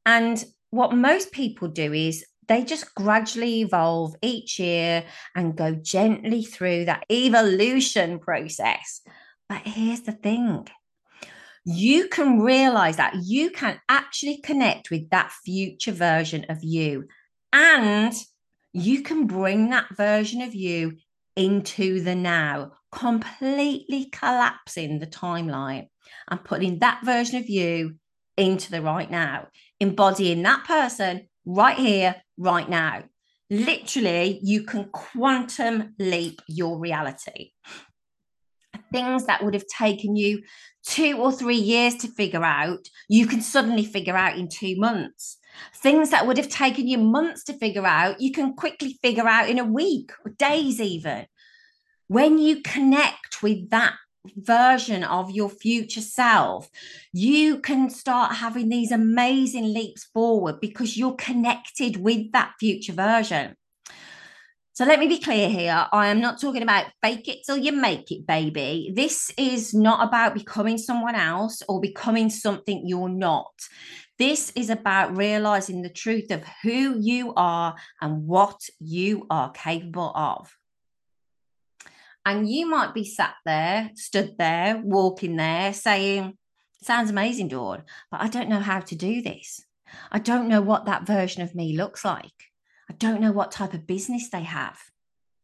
And 0.05 0.45
what 0.71 0.93
most 0.93 1.31
people 1.31 1.69
do 1.69 1.93
is 1.93 2.27
they 2.49 2.65
just 2.65 2.97
gradually 2.97 3.61
evolve 3.61 4.17
each 4.23 4.59
year 4.59 5.05
and 5.37 5.57
go 5.57 5.77
gently 5.77 6.43
through 6.43 6.87
that 6.87 7.05
evolution 7.11 8.19
process. 8.19 9.03
But 9.49 9.63
here's 9.65 10.01
the 10.01 10.13
thing 10.13 10.67
you 11.65 12.09
can 12.09 12.41
realize 12.41 12.97
that 12.97 13.15
you 13.23 13.51
can 13.51 13.81
actually 13.89 14.39
connect 14.39 14.91
with 14.91 15.09
that 15.11 15.31
future 15.45 15.93
version 15.93 16.45
of 16.49 16.59
you. 16.65 17.07
And 17.53 18.13
you 18.73 19.03
can 19.03 19.29
bring 19.29 19.71
that 19.71 19.95
version 19.97 20.43
of 20.43 20.57
you 20.57 20.97
into 21.37 22.01
the 22.01 22.15
now, 22.15 22.73
completely 22.91 24.07
collapsing 24.07 24.99
the 24.99 25.07
timeline 25.07 25.89
and 26.31 26.45
putting 26.45 26.79
that 26.79 27.05
version 27.05 27.39
of 27.39 27.49
you 27.49 27.97
into 28.37 28.71
the 28.71 28.83
right 28.83 29.11
now, 29.11 29.49
embodying 29.81 30.43
that 30.43 30.65
person 30.65 31.29
right 31.45 31.77
here, 31.77 32.17
right 32.37 32.69
now. 32.69 33.05
Literally, 33.51 34.41
you 34.43 34.63
can 34.63 34.87
quantum 34.87 35.95
leap 35.99 36.41
your 36.47 36.79
reality. 36.79 37.51
Things 38.93 39.27
that 39.27 39.43
would 39.43 39.55
have 39.55 39.67
taken 39.67 40.17
you 40.17 40.43
two 40.87 41.19
or 41.19 41.33
three 41.33 41.57
years 41.57 41.97
to 41.97 42.09
figure 42.09 42.45
out, 42.45 42.89
you 43.09 43.27
can 43.27 43.41
suddenly 43.41 43.85
figure 43.85 44.17
out 44.17 44.39
in 44.39 44.49
two 44.49 44.77
months. 44.77 45.39
Things 45.75 46.11
that 46.11 46.27
would 46.27 46.39
have 46.39 46.49
taken 46.49 46.87
you 46.87 46.99
months 46.99 47.45
to 47.45 47.53
figure 47.53 47.87
out, 47.87 48.21
you 48.21 48.33
can 48.33 48.55
quickly 48.55 48.99
figure 49.03 49.27
out 49.27 49.49
in 49.49 49.59
a 49.59 49.65
week 49.65 50.13
or 50.25 50.33
days, 50.33 50.81
even. 50.81 51.27
When 52.09 52.39
you 52.39 52.63
connect 52.63 53.43
with 53.43 53.71
that 53.71 53.95
version 54.37 55.05
of 55.05 55.31
your 55.31 55.49
future 55.49 56.01
self, 56.01 56.69
you 57.13 57.59
can 57.61 57.91
start 57.91 58.37
having 58.37 58.69
these 58.69 58.93
amazing 58.93 59.73
leaps 59.73 60.05
forward 60.05 60.61
because 60.61 60.97
you're 60.97 61.15
connected 61.15 61.97
with 61.97 62.33
that 62.33 62.53
future 62.61 62.93
version. 62.93 63.57
So 64.75 64.87
let 64.87 64.99
me 64.99 65.07
be 65.07 65.19
clear 65.19 65.51
here. 65.51 65.87
I 65.93 66.07
am 66.07 66.21
not 66.21 66.41
talking 66.41 66.63
about 66.63 66.87
fake 67.03 67.29
it 67.29 67.45
till 67.45 67.59
you 67.59 67.73
make 67.73 68.11
it, 68.11 68.27
baby. 68.27 68.91
This 68.95 69.31
is 69.37 69.75
not 69.75 70.07
about 70.07 70.33
becoming 70.33 70.79
someone 70.79 71.15
else 71.15 71.63
or 71.69 71.79
becoming 71.79 72.31
something 72.31 72.83
you're 72.87 73.11
not. 73.11 73.53
This 74.19 74.53
is 74.55 74.71
about 74.71 75.17
realizing 75.17 75.83
the 75.83 75.89
truth 75.89 76.31
of 76.31 76.45
who 76.63 76.99
you 77.01 77.33
are 77.35 77.75
and 78.01 78.27
what 78.27 78.61
you 78.79 79.27
are 79.31 79.51
capable 79.51 80.13
of. 80.15 80.57
And 82.25 82.49
you 82.49 82.67
might 82.67 82.95
be 82.95 83.05
sat 83.05 83.35
there, 83.45 83.91
stood 83.95 84.37
there, 84.39 84.81
walking 84.83 85.37
there, 85.37 85.73
saying, 85.73 86.37
Sounds 86.83 87.11
amazing, 87.11 87.49
Dawn, 87.49 87.85
but 88.11 88.21
I 88.21 88.29
don't 88.29 88.49
know 88.49 88.61
how 88.61 88.81
to 88.81 88.97
do 88.97 89.23
this. 89.23 89.65
I 90.11 90.19
don't 90.19 90.49
know 90.49 90.61
what 90.61 90.87
that 90.87 91.07
version 91.07 91.43
of 91.43 91.55
me 91.55 91.77
looks 91.77 92.05
like. 92.05 92.33
I 92.91 92.95
don't 92.95 93.21
know 93.21 93.33
what 93.33 93.53
type 93.53 93.73
of 93.75 93.87
business 93.87 94.29
they 94.31 94.43
have. 94.43 94.79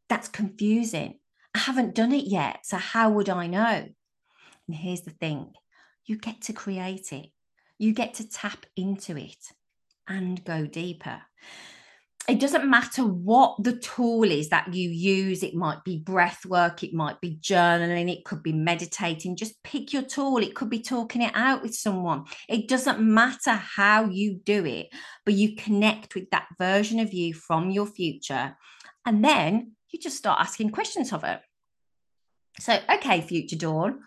That's 0.09 0.29
confusing. 0.29 1.19
I 1.55 1.61
haven't 1.61 1.95
done 1.95 2.13
it 2.13 2.25
yet. 2.25 2.61
So, 2.65 2.77
how 2.77 3.11
would 3.11 3.29
I 3.29 3.47
know? 3.47 3.89
And 4.67 4.77
here's 4.77 5.03
the 5.03 5.11
thing 5.11 5.53
you 6.07 6.17
get 6.19 6.43
to 6.43 6.53
create 6.53 7.13
it, 7.13 7.31
you 7.79 7.93
get 7.93 8.15
to 8.15 8.29
tap 8.29 8.67
into 8.77 9.17
it 9.17 9.53
and 10.07 10.45
go 10.45 10.67
deeper 10.67 11.23
it 12.29 12.41
doesn't 12.41 12.69
matter 12.69 13.05
what 13.05 13.57
the 13.65 13.79
tool 13.79 14.25
is 14.25 14.51
that 14.51 14.75
you 14.75 14.91
use. 14.91 15.43
It 15.43 15.55
might 15.55 15.83
be 15.83 15.97
breath 15.97 16.45
work, 16.45 16.85
it 16.85 16.93
might 16.93 17.23
be 17.23 17.39
journaling, 17.41 18.13
it 18.13 18.27
could 18.27 18.43
be 18.43 18.53
meditating. 18.53 19.37
Just 19.37 19.63
pick 19.63 19.95
your 19.95 20.03
tool. 20.03 20.37
It 20.37 20.55
could 20.55 20.69
be 20.69 20.81
talking 20.81 21.23
it 21.23 21.33
out 21.35 21.63
with 21.63 21.75
someone. 21.75 22.25
It 22.47 22.69
doesn't 22.69 23.01
matter 23.01 23.53
how 23.53 24.05
you 24.05 24.35
do 24.45 24.67
it, 24.67 24.89
but 25.25 25.35
you 25.35 25.57
connect 25.57 26.15
with 26.15 26.29
that 26.31 26.49
version 26.59 27.01
of 27.01 27.15
you 27.15 27.33
from 27.33 27.71
your 27.71 27.87
future. 27.87 28.55
And 29.07 29.25
then 29.25 29.73
you 29.91 29.99
just 29.99 30.19
start 30.19 30.39
asking 30.39 30.71
questions 30.71 31.15
of 31.15 31.25
it. 31.25 31.41
So, 32.61 32.79
okay, 32.93 33.23
future 33.23 33.57
Dawn, 33.57 34.01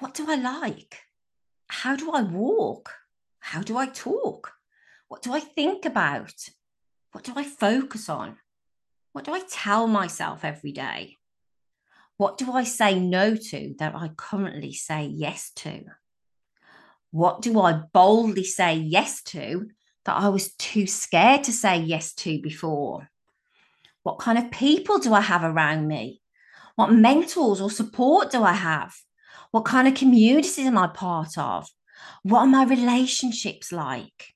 what 0.00 0.14
do 0.14 0.28
I 0.28 0.34
like? 0.34 1.05
How 1.68 1.96
do 1.96 2.10
I 2.12 2.22
walk? 2.22 2.92
How 3.40 3.62
do 3.62 3.76
I 3.76 3.86
talk? 3.86 4.52
What 5.08 5.22
do 5.22 5.32
I 5.32 5.40
think 5.40 5.84
about? 5.84 6.48
What 7.12 7.24
do 7.24 7.32
I 7.36 7.44
focus 7.44 8.08
on? 8.08 8.38
What 9.12 9.24
do 9.24 9.32
I 9.32 9.42
tell 9.50 9.86
myself 9.86 10.44
every 10.44 10.72
day? 10.72 11.16
What 12.16 12.38
do 12.38 12.52
I 12.52 12.64
say 12.64 12.98
no 12.98 13.36
to 13.36 13.74
that 13.78 13.94
I 13.94 14.08
currently 14.16 14.72
say 14.72 15.06
yes 15.06 15.50
to? 15.56 15.84
What 17.10 17.42
do 17.42 17.60
I 17.60 17.80
boldly 17.92 18.44
say 18.44 18.76
yes 18.76 19.22
to 19.24 19.68
that 20.04 20.16
I 20.16 20.28
was 20.28 20.52
too 20.54 20.86
scared 20.86 21.44
to 21.44 21.52
say 21.52 21.78
yes 21.78 22.12
to 22.14 22.40
before? 22.40 23.10
What 24.02 24.18
kind 24.18 24.38
of 24.38 24.50
people 24.50 24.98
do 24.98 25.12
I 25.14 25.20
have 25.20 25.42
around 25.42 25.88
me? 25.88 26.20
What 26.74 26.92
mentors 26.92 27.60
or 27.60 27.70
support 27.70 28.30
do 28.30 28.42
I 28.42 28.52
have? 28.52 28.94
What 29.50 29.64
kind 29.64 29.88
of 29.88 29.94
communities 29.94 30.58
am 30.58 30.78
I 30.78 30.88
part 30.88 31.38
of? 31.38 31.68
What 32.22 32.40
are 32.40 32.46
my 32.46 32.64
relationships 32.64 33.72
like? 33.72 34.34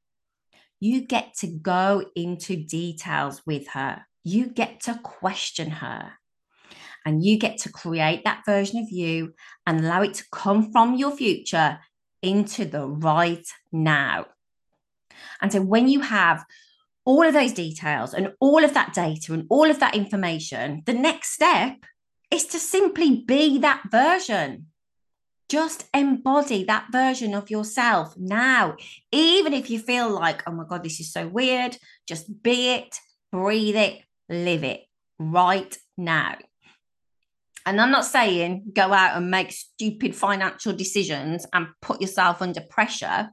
You 0.81 1.03
get 1.03 1.35
to 1.41 1.47
go 1.47 2.05
into 2.17 2.57
details 2.57 3.43
with 3.47 3.69
her. 3.69 4.03
You 4.25 4.47
get 4.47 4.81
to 4.83 4.99
question 5.03 5.71
her. 5.71 6.13
And 7.05 7.25
you 7.25 7.39
get 7.39 7.59
to 7.59 7.73
create 7.73 8.25
that 8.25 8.43
version 8.47 8.79
of 8.81 8.91
you 8.91 9.35
and 9.67 9.81
allow 9.81 10.03
it 10.03 10.15
to 10.15 10.25
come 10.33 10.71
from 10.71 10.95
your 10.95 11.11
future 11.11 11.79
into 12.23 12.65
the 12.65 12.87
right 12.87 13.47
now. 13.73 14.27
And 15.41 15.53
so 15.53 15.61
when 15.63 15.89
you 15.89 16.01
have 16.01 16.45
all 17.05 17.27
of 17.27 17.35
those 17.35 17.53
details 17.53 18.15
and 18.15 18.33
all 18.41 18.65
of 18.65 18.75
that 18.75 18.93
data 18.95 19.33
and 19.33 19.47
all 19.49 19.71
of 19.71 19.81
that 19.81 19.95
information, 19.95 20.83
the 20.87 20.93
next 20.93 21.31
step 21.31 21.77
is 22.31 22.47
to 22.47 22.59
simply 22.59 23.23
be 23.27 23.59
that 23.59 23.83
version. 23.91 24.67
Just 25.51 25.89
embody 25.93 26.63
that 26.65 26.87
version 26.93 27.35
of 27.35 27.51
yourself 27.51 28.17
now. 28.17 28.77
Even 29.11 29.53
if 29.53 29.69
you 29.69 29.81
feel 29.81 30.09
like, 30.09 30.45
oh 30.47 30.53
my 30.53 30.65
God, 30.65 30.85
this 30.85 31.01
is 31.01 31.13
so 31.13 31.27
weird, 31.27 31.77
just 32.07 32.43
be 32.43 32.71
it, 32.71 32.97
breathe 33.33 33.75
it, 33.75 33.99
live 34.29 34.63
it 34.63 34.83
right 35.19 35.77
now. 35.99 36.37
And 37.67 37.81
I'm 37.81 37.91
not 37.91 38.05
saying 38.05 38.73
go 38.73 38.93
out 38.93 39.17
and 39.17 39.29
make 39.29 39.51
stupid 39.51 40.15
financial 40.15 40.73
decisions 40.73 41.45
and 41.53 41.67
put 41.83 42.01
yourself 42.01 42.41
under 42.41 42.61
pressure. 42.61 43.31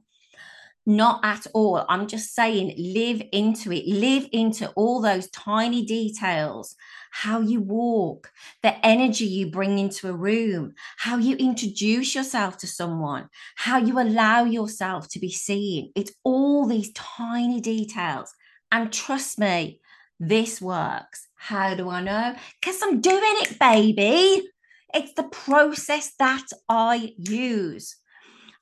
Not 0.88 1.20
at 1.22 1.46
all. 1.52 1.84
I'm 1.88 2.06
just 2.06 2.34
saying 2.34 2.74
live 2.78 3.22
into 3.30 3.70
it, 3.70 3.86
live 3.86 4.26
into 4.32 4.70
all 4.70 5.02
those 5.02 5.28
tiny 5.30 5.84
details 5.84 6.74
how 7.10 7.40
you 7.40 7.60
walk, 7.60 8.30
the 8.62 8.84
energy 8.86 9.24
you 9.24 9.50
bring 9.50 9.78
into 9.78 10.08
a 10.08 10.12
room, 10.12 10.72
how 10.96 11.16
you 11.16 11.36
introduce 11.36 12.14
yourself 12.14 12.56
to 12.58 12.66
someone, 12.66 13.28
how 13.56 13.78
you 13.78 13.98
allow 13.98 14.44
yourself 14.44 15.08
to 15.08 15.18
be 15.18 15.30
seen. 15.30 15.92
It's 15.94 16.12
all 16.24 16.66
these 16.66 16.92
tiny 16.92 17.60
details. 17.60 18.32
And 18.70 18.92
trust 18.92 19.38
me, 19.38 19.80
this 20.20 20.60
works. 20.60 21.28
How 21.36 21.74
do 21.74 21.88
I 21.88 22.02
know? 22.02 22.34
Because 22.60 22.80
I'm 22.82 23.00
doing 23.00 23.20
it, 23.42 23.58
baby. 23.58 24.48
It's 24.94 25.12
the 25.14 25.24
process 25.24 26.12
that 26.18 26.46
I 26.68 27.14
use. 27.18 27.96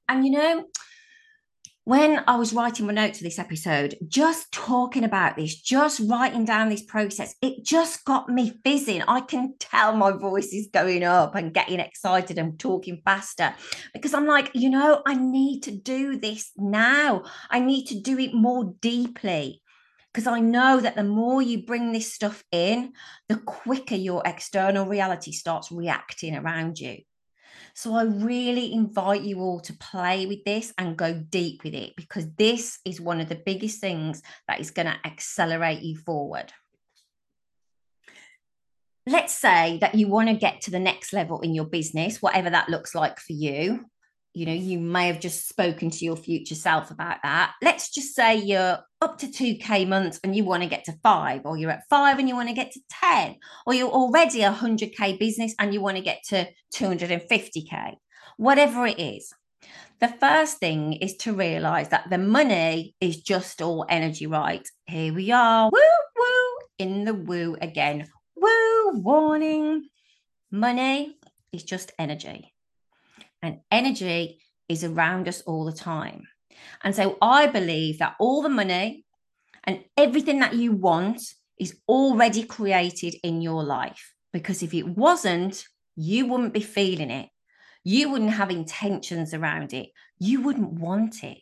And 0.09 0.25
you 0.25 0.33
know, 0.33 0.65
when 1.87 2.25
I 2.27 2.35
was 2.35 2.53
writing 2.53 2.85
my 2.87 2.93
notes 2.93 3.19
for 3.19 3.25
this 3.25 3.39
episode, 3.39 3.97
just 4.09 4.51
talking 4.51 5.05
about 5.05 5.37
this, 5.37 5.55
just 5.55 6.01
writing 6.09 6.45
down 6.45 6.69
this 6.69 6.83
process, 6.83 7.33
it 7.41 7.65
just 7.65 8.05
got 8.05 8.29
me 8.29 8.59
fizzing. 8.65 9.03
I 9.03 9.21
can 9.21 9.55
tell 9.61 9.95
my 9.95 10.11
voice 10.11 10.53
is 10.53 10.69
going 10.75 11.05
up 11.05 11.37
and 11.37 11.55
getting 11.55 11.79
excited 11.79 12.39
and 12.39 12.59
talking 12.59 13.01
faster 13.05 13.55
because 13.95 14.15
I'm 14.15 14.27
like, 14.27 14.51
you 14.53 14.69
know, 14.69 15.01
I 15.07 15.15
need 15.15 15.63
to 15.63 15.71
do 15.71 16.19
this 16.19 16.51
now. 16.57 17.23
I 17.51 17.61
need 17.61 17.87
to 17.87 18.01
do 18.01 18.19
it 18.19 18.35
more 18.35 18.75
deeply 18.81 19.63
because 20.13 20.27
I 20.27 20.41
know 20.41 20.81
that 20.81 20.97
the 20.97 21.05
more 21.05 21.41
you 21.41 21.67
bring 21.67 21.93
this 21.93 22.13
stuff 22.13 22.43
in, 22.51 22.95
the 23.29 23.37
quicker 23.37 23.95
your 23.95 24.23
external 24.27 24.87
reality 24.87 25.31
starts 25.31 25.71
reacting 25.71 26.35
around 26.35 26.81
you. 26.81 26.97
So 27.77 27.93
I 27.93 28.05
really 28.05 28.73
invite 28.73 29.21
you 29.21 29.41
all 29.41 29.61
to 29.61 29.75
play 29.75 30.25
with 30.25 30.45
this 30.45 30.73
and 30.79 30.97
go 30.97 31.13
deep 31.13 31.63
with 31.63 31.75
it 31.75 31.95
because 31.95 32.27
this 32.37 32.79
is 32.87 33.03
one 33.03 33.21
of 33.21 33.29
the 33.29 33.35
biggest 33.35 33.83
things 33.83 34.23
that 34.49 34.61
is 34.61 34.71
going 34.71 34.87
to 34.87 34.97
accelerate 35.05 35.83
you 35.83 35.95
forward. 35.95 36.55
Let's 39.07 39.35
say 39.35 39.77
that 39.83 39.95
you 39.95 40.09
want 40.09 40.31
to 40.31 40.35
get 40.35 40.63
to 40.63 40.71
the 40.71 40.81
next 40.81 41.13
level 41.13 41.43
in 41.43 41.53
your 41.53 41.67
business, 41.67 42.23
whatever 42.23 42.49
that 42.49 42.71
looks 42.71 42.95
like 42.95 43.21
for 43.21 43.35
you 43.35 43.85
you 44.37 44.45
know, 44.45 44.53
you 44.53 44.79
may 44.79 45.07
have 45.07 45.19
just 45.19 45.49
spoken 45.49 45.89
to 45.89 46.05
your 46.05 46.15
future 46.15 46.55
self 46.55 46.91
about 46.91 47.17
that. 47.23 47.55
Let's 47.63 47.89
just 47.89 48.15
say 48.15 48.37
you're 48.37 48.81
up 49.01 49.17
to 49.21 49.29
2K 49.29 49.89
months 49.89 50.21
and 50.23 50.37
you 50.37 50.45
want 50.45 50.63
to 50.63 50.69
get 50.69 50.85
to 50.85 50.93
five, 51.03 51.41
or 51.47 51.57
you're 51.57 51.71
at 51.71 51.89
five 51.89 52.19
and 52.19 52.29
you 52.29 52.37
want 52.37 52.51
to 52.51 52.55
get 52.55 52.71
to 52.73 52.81
10, 53.03 53.37
or 53.67 53.73
you're 53.73 53.89
already 53.89 54.43
a 54.43 54.53
100K 54.53 55.19
business 55.19 55.55
and 55.59 55.73
you 55.73 55.81
want 55.81 55.97
to 55.97 56.03
get 56.03 56.23
to 56.29 56.47
250K, 56.75 57.95
whatever 58.37 58.87
it 58.87 58.99
is. 58.99 59.33
The 60.01 60.09
first 60.09 60.59
thing 60.59 60.93
is 60.93 61.17
to 61.21 61.33
realize 61.33 61.89
that 61.89 62.11
the 62.11 62.19
money 62.19 62.95
is 63.01 63.23
just 63.23 63.63
all 63.63 63.87
energy, 63.89 64.27
right? 64.27 64.69
Here 64.85 65.15
we 65.15 65.33
are, 65.33 65.71
woo, 65.73 65.81
woo, 66.15 66.59
in 66.79 67.07
the 67.07 67.15
woo 67.15 67.57
again. 67.63 68.07
Woo, 68.37 69.01
warning. 69.01 69.89
Money 70.51 71.17
is 71.53 71.63
just 71.63 71.93
energy 71.99 72.53
and 73.47 73.61
energy 73.71 74.41
is 74.69 74.85
around 74.85 75.29
us 75.29 75.41
all 75.43 75.65
the 75.65 75.73
time. 75.73 76.27
And 76.83 76.95
so 76.95 77.17
I 77.23 77.47
believe 77.47 77.99
that 77.99 78.17
all 78.19 78.43
the 78.43 78.49
money 78.49 79.05
and 79.65 79.85
everything 79.97 80.41
that 80.41 80.55
you 80.55 80.73
want 80.73 81.21
is 81.59 81.77
already 81.89 82.43
created 82.45 83.15
in 83.23 83.41
your 83.41 83.63
life. 83.65 84.15
Because 84.33 84.63
if 84.63 84.75
it 84.75 84.87
wasn't, 84.87 85.65
you 85.97 86.27
wouldn't 86.27 86.53
be 86.53 86.61
feeling 86.61 87.11
it. 87.11 87.29
You 87.85 88.11
wouldn't 88.11 88.33
have 88.33 88.51
intentions 88.51 89.33
around 89.33 89.73
it. 89.73 89.89
You 90.19 90.43
wouldn't 90.43 90.73
want 90.73 91.23
it. 91.23 91.39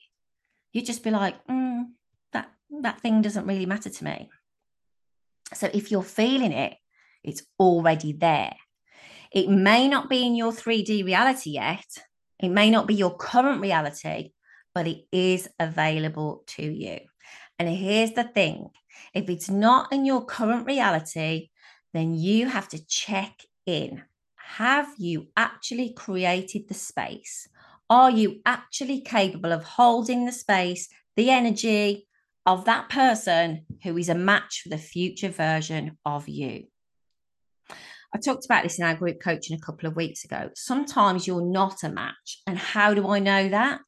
You'd 0.72 0.86
just 0.86 1.02
be 1.02 1.10
like, 1.10 1.44
mm, 1.46 1.84
that, 2.32 2.50
that 2.82 3.00
thing 3.00 3.22
doesn't 3.22 3.46
really 3.46 3.66
matter 3.66 3.90
to 3.90 4.04
me. 4.04 4.28
So 5.54 5.70
if 5.72 5.90
you're 5.90 6.02
feeling 6.02 6.52
it, 6.52 6.76
it's 7.22 7.42
already 7.58 8.12
there. 8.12 8.54
It 9.34 9.48
may 9.48 9.88
not 9.88 10.08
be 10.08 10.24
in 10.24 10.36
your 10.36 10.52
3D 10.52 11.04
reality 11.04 11.50
yet, 11.50 11.86
it 12.38 12.50
may 12.50 12.70
not 12.70 12.86
be 12.86 12.94
your 12.94 13.16
current 13.16 13.60
reality, 13.60 14.30
but 14.72 14.86
it 14.86 15.06
is 15.10 15.48
available 15.58 16.44
to 16.46 16.62
you. 16.62 17.00
And 17.58 17.68
here's 17.68 18.12
the 18.12 18.22
thing 18.22 18.70
if 19.12 19.28
it's 19.28 19.50
not 19.50 19.92
in 19.92 20.04
your 20.04 20.24
current 20.24 20.66
reality, 20.66 21.48
then 21.92 22.14
you 22.14 22.46
have 22.46 22.68
to 22.68 22.86
check 22.86 23.32
in. 23.66 24.04
Have 24.36 24.86
you 24.98 25.26
actually 25.36 25.94
created 25.94 26.68
the 26.68 26.74
space? 26.74 27.48
Are 27.90 28.12
you 28.12 28.40
actually 28.46 29.00
capable 29.00 29.52
of 29.52 29.64
holding 29.64 30.26
the 30.26 30.32
space, 30.32 30.88
the 31.16 31.30
energy 31.30 32.06
of 32.46 32.66
that 32.66 32.88
person 32.88 33.66
who 33.82 33.96
is 33.98 34.08
a 34.08 34.14
match 34.14 34.60
for 34.62 34.68
the 34.68 34.78
future 34.78 35.30
version 35.30 35.98
of 36.04 36.28
you? 36.28 36.66
I 38.14 38.18
talked 38.18 38.44
about 38.44 38.62
this 38.62 38.78
in 38.78 38.84
our 38.84 38.94
group 38.94 39.20
coaching 39.20 39.56
a 39.56 39.60
couple 39.60 39.88
of 39.88 39.96
weeks 39.96 40.24
ago. 40.24 40.50
Sometimes 40.54 41.26
you're 41.26 41.44
not 41.44 41.82
a 41.82 41.88
match. 41.88 42.42
And 42.46 42.56
how 42.56 42.94
do 42.94 43.08
I 43.08 43.18
know 43.18 43.48
that? 43.48 43.80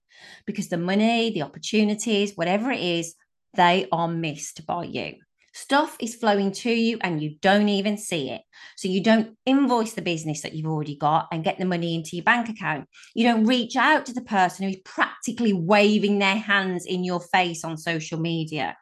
Because 0.47 0.69
the 0.69 0.79
money, 0.79 1.31
the 1.31 1.43
opportunities, 1.43 2.33
whatever 2.35 2.73
it 2.73 2.81
is, 2.81 3.15
they 3.55 3.87
are 3.93 4.09
missed 4.09 4.67
by 4.67 4.85
you. 4.85 5.15
Stuff 5.55 5.97
is 6.01 6.17
flowing 6.17 6.51
to 6.53 6.71
you 6.71 6.99
and 7.01 7.23
you 7.23 7.37
don't 7.41 7.69
even 7.69 7.97
see 7.97 8.31
it. 8.31 8.43
So 8.77 8.89
you 8.89 9.01
don't 9.01 9.37
invoice 9.47 9.95
the 9.95 10.03
business 10.03 10.43
that 10.43 10.55
you've 10.55 10.67
already 10.67 10.97
got 10.97 11.29
and 11.31 11.45
get 11.45 11.59
the 11.59 11.65
money 11.65 11.95
into 11.95 12.17
your 12.17 12.25
bank 12.25 12.49
account. 12.49 12.89
You 13.15 13.25
don't 13.25 13.47
reach 13.47 13.77
out 13.77 14.07
to 14.07 14.13
the 14.13 14.23
person 14.23 14.67
who's 14.67 14.81
practically 14.85 15.53
waving 15.53 16.19
their 16.19 16.37
hands 16.37 16.85
in 16.85 17.05
your 17.05 17.21
face 17.21 17.65
on 17.65 17.79
social 17.79 18.19
media 18.19 18.77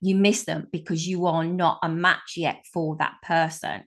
you 0.00 0.16
miss 0.16 0.44
them 0.44 0.68
because 0.72 1.06
you 1.06 1.26
are 1.26 1.44
not 1.44 1.78
a 1.82 1.88
match 1.88 2.34
yet 2.36 2.64
for 2.72 2.96
that 2.96 3.14
person. 3.22 3.84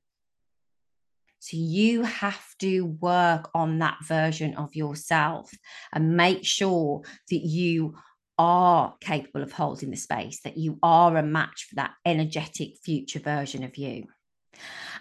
So 1.40 1.56
you 1.56 2.04
have 2.04 2.44
to 2.60 2.86
work 2.86 3.50
on 3.54 3.80
that 3.80 3.98
version 4.04 4.56
of 4.56 4.76
yourself 4.76 5.52
and 5.94 6.18
make 6.18 6.44
sure 6.44 7.04
that 7.30 7.38
you 7.38 7.96
are 8.38 8.96
capable 9.00 9.44
of 9.44 9.52
holding 9.52 9.92
the 9.92 9.98
space, 9.98 10.42
that 10.42 10.58
you 10.58 10.78
are 10.84 11.16
a 11.16 11.24
match 11.24 11.68
for 11.70 11.76
that 11.76 11.94
energetic 12.06 12.78
future 12.84 13.20
version 13.20 13.64
of 13.64 13.78
you. 13.78 14.08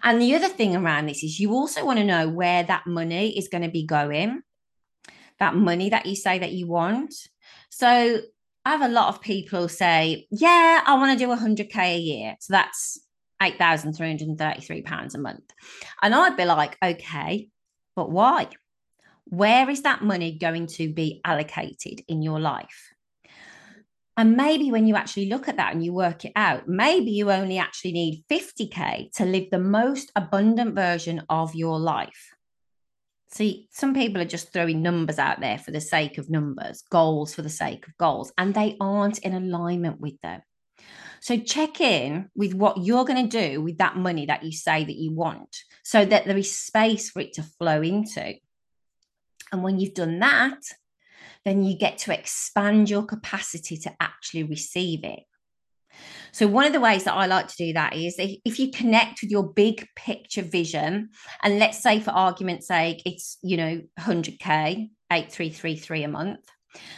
And 0.02 0.20
the 0.20 0.34
other 0.34 0.48
thing 0.48 0.76
around 0.76 1.06
this 1.06 1.24
is 1.24 1.40
you 1.40 1.52
also 1.52 1.84
want 1.84 1.98
to 1.98 2.04
know 2.04 2.28
where 2.28 2.62
that 2.62 2.86
money 2.86 3.36
is 3.36 3.48
going 3.48 3.64
to 3.64 3.70
be 3.70 3.84
going, 3.84 4.42
that 5.38 5.54
money 5.54 5.90
that 5.90 6.06
you 6.06 6.16
say 6.16 6.38
that 6.38 6.52
you 6.52 6.66
want. 6.66 7.14
So 7.70 8.20
I 8.66 8.70
have 8.70 8.82
a 8.82 8.88
lot 8.88 9.14
of 9.14 9.20
people 9.20 9.68
say, 9.68 10.26
yeah, 10.28 10.82
I 10.84 10.94
want 10.94 11.16
to 11.16 11.24
do 11.24 11.30
100K 11.30 11.78
a 11.78 11.98
year. 11.98 12.34
So 12.40 12.52
that's 12.52 12.98
£8,333 13.40 15.14
a 15.14 15.18
month. 15.18 15.52
And 16.02 16.12
I'd 16.12 16.36
be 16.36 16.44
like, 16.44 16.76
okay, 16.82 17.48
but 17.94 18.10
why? 18.10 18.48
Where 19.26 19.70
is 19.70 19.82
that 19.82 20.02
money 20.02 20.36
going 20.36 20.66
to 20.78 20.92
be 20.92 21.20
allocated 21.24 22.02
in 22.08 22.22
your 22.22 22.40
life? 22.40 22.92
And 24.16 24.36
maybe 24.36 24.72
when 24.72 24.88
you 24.88 24.96
actually 24.96 25.28
look 25.28 25.46
at 25.46 25.58
that 25.58 25.72
and 25.72 25.84
you 25.84 25.92
work 25.92 26.24
it 26.24 26.32
out, 26.34 26.66
maybe 26.66 27.12
you 27.12 27.30
only 27.30 27.58
actually 27.58 27.92
need 27.92 28.24
50K 28.28 29.12
to 29.12 29.24
live 29.26 29.44
the 29.52 29.60
most 29.60 30.10
abundant 30.16 30.74
version 30.74 31.22
of 31.28 31.54
your 31.54 31.78
life. 31.78 32.35
See, 33.28 33.68
some 33.72 33.94
people 33.94 34.22
are 34.22 34.26
just 34.26 34.52
throwing 34.52 34.82
numbers 34.82 35.18
out 35.18 35.40
there 35.40 35.58
for 35.58 35.70
the 35.72 35.80
sake 35.80 36.18
of 36.18 36.30
numbers, 36.30 36.82
goals 36.90 37.34
for 37.34 37.42
the 37.42 37.48
sake 37.48 37.86
of 37.86 37.96
goals, 37.98 38.32
and 38.38 38.54
they 38.54 38.76
aren't 38.80 39.18
in 39.18 39.34
alignment 39.34 40.00
with 40.00 40.20
them. 40.20 40.42
So 41.20 41.36
check 41.38 41.80
in 41.80 42.30
with 42.36 42.54
what 42.54 42.84
you're 42.84 43.04
going 43.04 43.28
to 43.28 43.50
do 43.50 43.60
with 43.60 43.78
that 43.78 43.96
money 43.96 44.26
that 44.26 44.44
you 44.44 44.52
say 44.52 44.84
that 44.84 44.96
you 44.96 45.12
want 45.12 45.56
so 45.82 46.04
that 46.04 46.26
there 46.26 46.36
is 46.36 46.56
space 46.56 47.10
for 47.10 47.20
it 47.20 47.32
to 47.34 47.42
flow 47.42 47.82
into. 47.82 48.34
And 49.50 49.62
when 49.62 49.80
you've 49.80 49.94
done 49.94 50.20
that, 50.20 50.60
then 51.44 51.64
you 51.64 51.76
get 51.76 51.98
to 51.98 52.16
expand 52.16 52.90
your 52.90 53.04
capacity 53.04 53.76
to 53.78 53.92
actually 54.00 54.44
receive 54.44 55.04
it. 55.04 55.20
So, 56.32 56.46
one 56.46 56.66
of 56.66 56.72
the 56.72 56.80
ways 56.80 57.04
that 57.04 57.14
I 57.14 57.26
like 57.26 57.48
to 57.48 57.56
do 57.56 57.72
that 57.74 57.94
is 57.94 58.16
if 58.18 58.58
you 58.58 58.70
connect 58.70 59.22
with 59.22 59.30
your 59.30 59.52
big 59.52 59.86
picture 59.96 60.42
vision, 60.42 61.10
and 61.42 61.58
let's 61.58 61.82
say 61.82 62.00
for 62.00 62.10
argument's 62.10 62.66
sake, 62.66 63.02
it's, 63.04 63.38
you 63.42 63.56
know, 63.56 63.82
100K, 64.00 64.90
8333 65.10 66.04
a 66.04 66.08
month. 66.08 66.40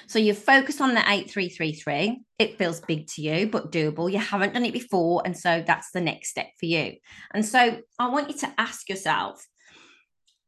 So 0.06 0.18
you 0.18 0.34
focus 0.34 0.80
on 0.80 0.94
the 0.94 1.00
8333. 1.00 2.20
It 2.38 2.58
feels 2.58 2.80
big 2.80 3.06
to 3.08 3.22
you, 3.22 3.48
but 3.48 3.70
doable. 3.70 4.10
You 4.10 4.18
haven't 4.18 4.54
done 4.54 4.64
it 4.64 4.72
before. 4.72 5.22
And 5.24 5.36
so 5.36 5.62
that's 5.66 5.90
the 5.92 6.00
next 6.00 6.30
step 6.30 6.48
for 6.58 6.66
you. 6.66 6.94
And 7.32 7.44
so 7.44 7.78
I 7.98 8.08
want 8.08 8.28
you 8.28 8.36
to 8.38 8.52
ask 8.58 8.88
yourself 8.88 9.46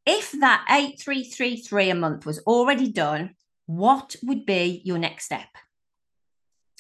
if 0.07 0.33
that 0.41 0.65
8333 0.69 1.91
a 1.91 1.95
month 1.95 2.27
was 2.27 2.41
already 2.41 2.91
done, 2.91 3.35
what 3.67 4.17
would 4.23 4.47
be 4.47 4.83
your 4.85 4.99
next 4.99 5.27
step? 5.27 5.47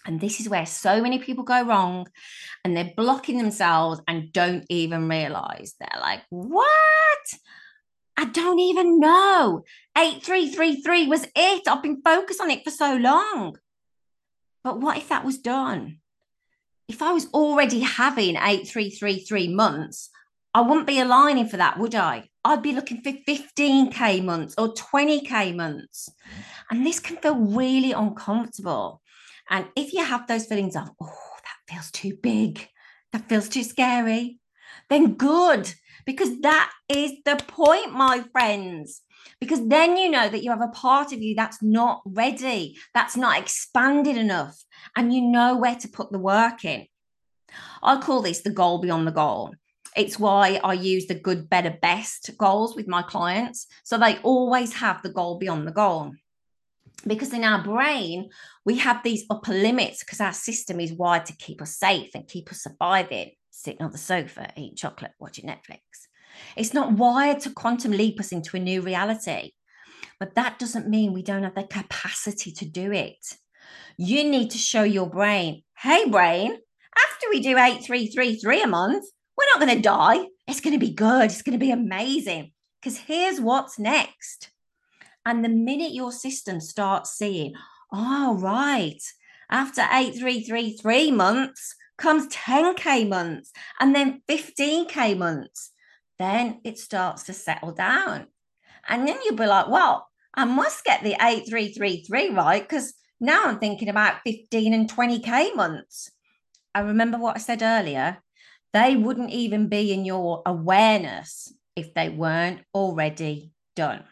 And 0.06 0.20
this 0.20 0.40
is 0.40 0.48
where 0.48 0.66
so 0.66 1.02
many 1.02 1.18
people 1.18 1.44
go 1.44 1.62
wrong 1.62 2.06
and 2.64 2.76
they're 2.76 2.92
blocking 2.96 3.38
themselves 3.38 4.00
and 4.08 4.32
don't 4.32 4.64
even 4.68 5.08
realize. 5.08 5.74
They're 5.78 6.00
like, 6.00 6.22
what? 6.30 6.68
I 8.16 8.24
don't 8.26 8.58
even 8.58 8.98
know. 8.98 9.64
8333 9.96 11.06
was 11.06 11.26
it. 11.34 11.68
I've 11.68 11.82
been 11.82 12.02
focused 12.02 12.40
on 12.40 12.50
it 12.50 12.64
for 12.64 12.70
so 12.70 12.96
long. 12.96 13.56
But 14.62 14.80
what 14.80 14.96
if 14.96 15.08
that 15.08 15.24
was 15.24 15.38
done? 15.38 15.98
If 16.88 17.02
I 17.02 17.12
was 17.12 17.28
already 17.32 17.80
having 17.80 18.36
8333 18.36 19.54
months, 19.54 20.10
I 20.52 20.62
wouldn't 20.62 20.86
be 20.86 20.98
aligning 20.98 21.48
for 21.48 21.56
that, 21.58 21.78
would 21.78 21.94
I? 21.94 22.28
I'd 22.44 22.62
be 22.62 22.72
looking 22.72 23.02
for 23.02 23.12
15K 23.12 24.24
months 24.24 24.54
or 24.58 24.74
20K 24.74 25.54
months. 25.54 26.08
Mm. 26.08 26.42
And 26.70 26.86
this 26.86 26.98
can 26.98 27.16
feel 27.18 27.36
really 27.36 27.92
uncomfortable. 27.92 28.99
And 29.50 29.66
if 29.76 29.92
you 29.92 30.04
have 30.04 30.26
those 30.26 30.46
feelings 30.46 30.76
of, 30.76 30.90
oh, 31.00 31.32
that 31.42 31.72
feels 31.72 31.90
too 31.90 32.16
big, 32.22 32.68
that 33.12 33.28
feels 33.28 33.48
too 33.48 33.64
scary, 33.64 34.38
then 34.88 35.14
good, 35.14 35.72
because 36.06 36.40
that 36.40 36.70
is 36.88 37.12
the 37.24 37.36
point, 37.48 37.92
my 37.92 38.24
friends. 38.32 39.02
Because 39.40 39.66
then 39.66 39.96
you 39.96 40.10
know 40.10 40.28
that 40.28 40.42
you 40.42 40.50
have 40.50 40.62
a 40.62 40.68
part 40.68 41.12
of 41.12 41.20
you 41.20 41.34
that's 41.34 41.62
not 41.62 42.00
ready, 42.06 42.76
that's 42.94 43.16
not 43.16 43.38
expanded 43.38 44.16
enough, 44.16 44.56
and 44.96 45.12
you 45.12 45.20
know 45.20 45.56
where 45.56 45.76
to 45.76 45.88
put 45.88 46.10
the 46.12 46.18
work 46.18 46.64
in. 46.64 46.86
I 47.82 48.00
call 48.00 48.22
this 48.22 48.42
the 48.42 48.50
goal 48.50 48.80
beyond 48.80 49.06
the 49.06 49.12
goal. 49.12 49.54
It's 49.96 50.18
why 50.18 50.60
I 50.62 50.74
use 50.74 51.06
the 51.06 51.16
good, 51.16 51.50
better, 51.50 51.76
best 51.82 52.30
goals 52.38 52.76
with 52.76 52.86
my 52.86 53.02
clients. 53.02 53.66
So 53.82 53.98
they 53.98 54.18
always 54.18 54.74
have 54.74 55.02
the 55.02 55.12
goal 55.12 55.38
beyond 55.38 55.66
the 55.66 55.72
goal. 55.72 56.12
Because 57.06 57.32
in 57.32 57.44
our 57.44 57.62
brain, 57.62 58.30
we 58.64 58.76
have 58.78 59.02
these 59.02 59.24
upper 59.30 59.52
limits 59.52 60.04
because 60.04 60.20
our 60.20 60.32
system 60.32 60.80
is 60.80 60.92
wired 60.92 61.26
to 61.26 61.36
keep 61.36 61.62
us 61.62 61.76
safe 61.76 62.10
and 62.14 62.28
keep 62.28 62.50
us 62.50 62.62
surviving, 62.62 63.30
sitting 63.50 63.82
on 63.82 63.92
the 63.92 63.98
sofa, 63.98 64.52
eating 64.56 64.76
chocolate, 64.76 65.12
watching 65.18 65.46
Netflix. 65.46 65.80
It's 66.56 66.74
not 66.74 66.92
wired 66.92 67.40
to 67.40 67.50
quantum 67.50 67.92
leap 67.92 68.20
us 68.20 68.32
into 68.32 68.56
a 68.56 68.60
new 68.60 68.82
reality. 68.82 69.52
But 70.18 70.34
that 70.34 70.58
doesn't 70.58 70.88
mean 70.88 71.12
we 71.12 71.22
don't 71.22 71.44
have 71.44 71.54
the 71.54 71.64
capacity 71.64 72.52
to 72.52 72.66
do 72.66 72.92
it. 72.92 73.36
You 73.96 74.24
need 74.24 74.50
to 74.50 74.58
show 74.58 74.82
your 74.82 75.08
brain, 75.08 75.62
hey, 75.78 76.08
brain, 76.08 76.52
after 76.52 77.26
we 77.30 77.40
do 77.40 77.56
8333 77.56 78.62
a 78.62 78.66
month, 78.66 79.04
we're 79.36 79.46
not 79.46 79.60
going 79.60 79.76
to 79.76 79.82
die. 79.82 80.26
It's 80.46 80.60
going 80.60 80.78
to 80.78 80.86
be 80.86 80.92
good. 80.92 81.24
It's 81.24 81.42
going 81.42 81.58
to 81.58 81.64
be 81.64 81.70
amazing. 81.70 82.52
Because 82.80 82.98
here's 82.98 83.40
what's 83.40 83.78
next. 83.78 84.50
And 85.24 85.44
the 85.44 85.48
minute 85.48 85.92
your 85.92 86.12
system 86.12 86.60
starts 86.60 87.12
seeing, 87.12 87.54
oh, 87.92 88.36
right, 88.38 89.00
after 89.50 89.82
8333 89.82 91.10
months 91.10 91.74
comes 91.98 92.26
10K 92.28 93.08
months 93.08 93.52
and 93.78 93.94
then 93.94 94.22
15K 94.28 95.16
months, 95.18 95.72
then 96.18 96.60
it 96.64 96.78
starts 96.78 97.24
to 97.24 97.32
settle 97.32 97.72
down. 97.72 98.26
And 98.88 99.06
then 99.06 99.18
you'll 99.24 99.36
be 99.36 99.46
like, 99.46 99.68
well, 99.68 100.08
I 100.34 100.44
must 100.44 100.84
get 100.84 101.02
the 101.02 101.16
8333 101.20 102.30
right 102.30 102.62
because 102.62 102.94
now 103.20 103.44
I'm 103.44 103.58
thinking 103.58 103.88
about 103.88 104.22
15 104.24 104.72
and 104.72 104.90
20K 104.90 105.54
months. 105.54 106.10
I 106.74 106.80
remember 106.80 107.18
what 107.18 107.36
I 107.36 107.40
said 107.40 107.62
earlier 107.62 108.22
they 108.72 108.96
wouldn't 108.96 109.30
even 109.30 109.68
be 109.68 109.92
in 109.92 110.04
your 110.04 110.42
awareness 110.46 111.52
if 111.74 111.92
they 111.94 112.08
weren't 112.08 112.60
already 112.74 113.52
done. 113.74 114.04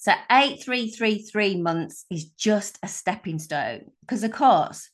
So 0.00 0.12
8333 0.30 1.60
months 1.60 2.06
is 2.10 2.24
just 2.30 2.78
a 2.82 2.88
stepping 2.88 3.38
stone 3.38 3.90
because, 4.00 4.24
of 4.24 4.32
course, 4.32 4.88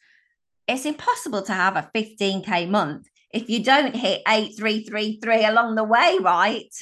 it's 0.66 0.84
impossible 0.84 1.42
to 1.42 1.52
have 1.52 1.76
a 1.76 1.88
15K 1.94 2.68
month 2.68 3.08
if 3.32 3.48
you 3.48 3.62
don't 3.62 3.94
hit 3.94 4.22
8333 4.26 5.44
along 5.44 5.76
the 5.76 5.84
way, 5.84 6.18
right? 6.20 6.74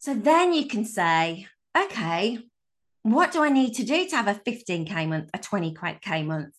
So 0.00 0.14
then 0.14 0.52
you 0.52 0.66
can 0.66 0.84
say, 0.84 1.46
okay, 1.78 2.40
what 3.02 3.30
do 3.30 3.44
I 3.44 3.50
need 3.50 3.74
to 3.74 3.84
do 3.84 4.08
to 4.08 4.16
have 4.16 4.26
a 4.26 4.34
15K 4.34 5.08
month, 5.08 5.30
a 5.32 5.38
20K 5.38 6.26
month? 6.26 6.56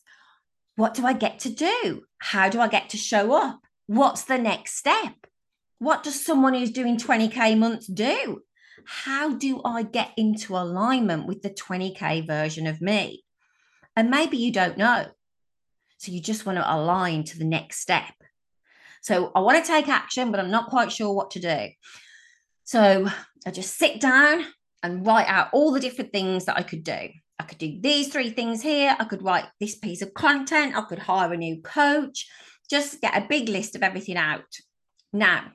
What 0.78 0.94
do 0.94 1.06
I 1.06 1.12
get 1.12 1.40
to 1.40 1.50
do? 1.50 2.04
How 2.20 2.48
do 2.48 2.62
I 2.62 2.70
get 2.70 2.88
to 2.92 2.98
show 2.98 3.34
up? 3.34 3.60
What's 3.88 4.24
the 4.24 4.38
next 4.38 4.78
step? 4.78 5.28
What 5.80 6.04
does 6.04 6.24
someone 6.24 6.54
who's 6.54 6.72
doing 6.72 6.96
20K 6.96 7.58
months 7.58 7.88
do? 7.88 8.44
How 8.88 9.34
do 9.34 9.62
I 9.66 9.84
get 9.84 10.12
into 10.16 10.56
alignment 10.56 11.28
with 11.28 11.42
the 11.42 11.50
20K 11.50 12.26
version 12.26 12.68
of 12.68 12.80
me? 12.80 13.24
And 13.96 14.10
maybe 14.10 14.38
you 14.38 14.52
don't 14.52 14.78
know. 14.78 15.08
So 15.98 16.12
you 16.12 16.22
just 16.22 16.46
want 16.46 16.58
to 16.58 16.74
align 16.74 17.24
to 17.26 17.38
the 17.38 17.46
next 17.46 17.80
step. 17.80 18.14
So 19.02 19.32
I 19.36 19.42
want 19.42 19.64
to 19.64 19.70
take 19.70 19.90
action, 19.90 20.32
but 20.32 20.40
I'm 20.40 20.52
not 20.52 20.70
quite 20.70 20.92
sure 20.92 21.14
what 21.14 21.32
to 21.32 21.40
do. 21.40 21.68
So 22.64 23.08
I 23.46 23.52
just 23.52 23.78
sit 23.78 24.00
down 24.00 24.46
and 24.84 25.06
write 25.06 25.28
out 25.28 25.50
all 25.54 25.72
the 25.72 25.80
different 25.80 26.14
things 26.14 26.46
that 26.46 26.58
I 26.58 26.64
could 26.64 26.84
do. 26.84 27.10
I 27.40 27.44
could 27.44 27.58
do 27.58 27.80
these 27.82 28.08
three 28.08 28.30
things 28.30 28.62
here. 28.62 28.96
I 28.98 29.04
could 29.04 29.24
write 29.24 29.46
this 29.60 29.76
piece 29.76 30.02
of 30.02 30.14
content. 30.14 30.78
I 30.78 30.82
could 30.82 31.00
hire 31.00 31.34
a 31.34 31.38
new 31.38 31.62
coach. 31.62 32.28
Just 32.70 33.02
get 33.02 33.18
a 33.18 33.28
big 33.28 33.50
list 33.50 33.76
of 33.76 33.84
everything 33.84 34.18
out. 34.18 34.46
Now, 35.14 35.52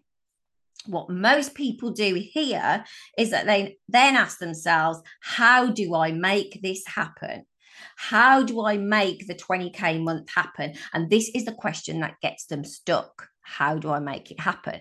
what 0.87 1.11
most 1.11 1.55
people 1.55 1.91
do 1.91 2.15
here 2.15 2.85
is 3.19 3.31
that 3.31 3.47
they 3.47 3.79
then 3.89 4.17
ask 4.17 4.39
themselves, 4.39 5.01
how 5.21 5.69
do 5.69 5.95
I 5.95 6.13
make 6.13 6.61
this 6.63 6.83
happen? 6.87 7.45
How 7.97 8.43
do 8.43 8.65
I 8.65 8.77
make 8.79 9.27
the 9.27 9.35
20K 9.35 10.03
month 10.03 10.31
happen? 10.35 10.75
And 10.93 11.11
this 11.11 11.31
is 11.35 11.45
the 11.45 11.53
question 11.53 12.01
that 12.01 12.21
gets 12.21 12.47
them 12.47 12.65
stuck. 12.65 13.29
How 13.43 13.79
do 13.79 13.91
I 13.91 13.99
make 13.99 14.31
it 14.31 14.41
happen? 14.41 14.81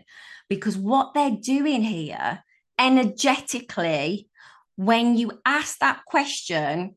Because 0.50 0.78
what 0.78 1.14
they're 1.14 1.32
doing 1.32 1.84
here 1.84 2.44
energetically 2.80 4.30
when 4.76 5.16
you 5.16 5.32
ask 5.46 5.78
that 5.80 6.06
question, 6.06 6.96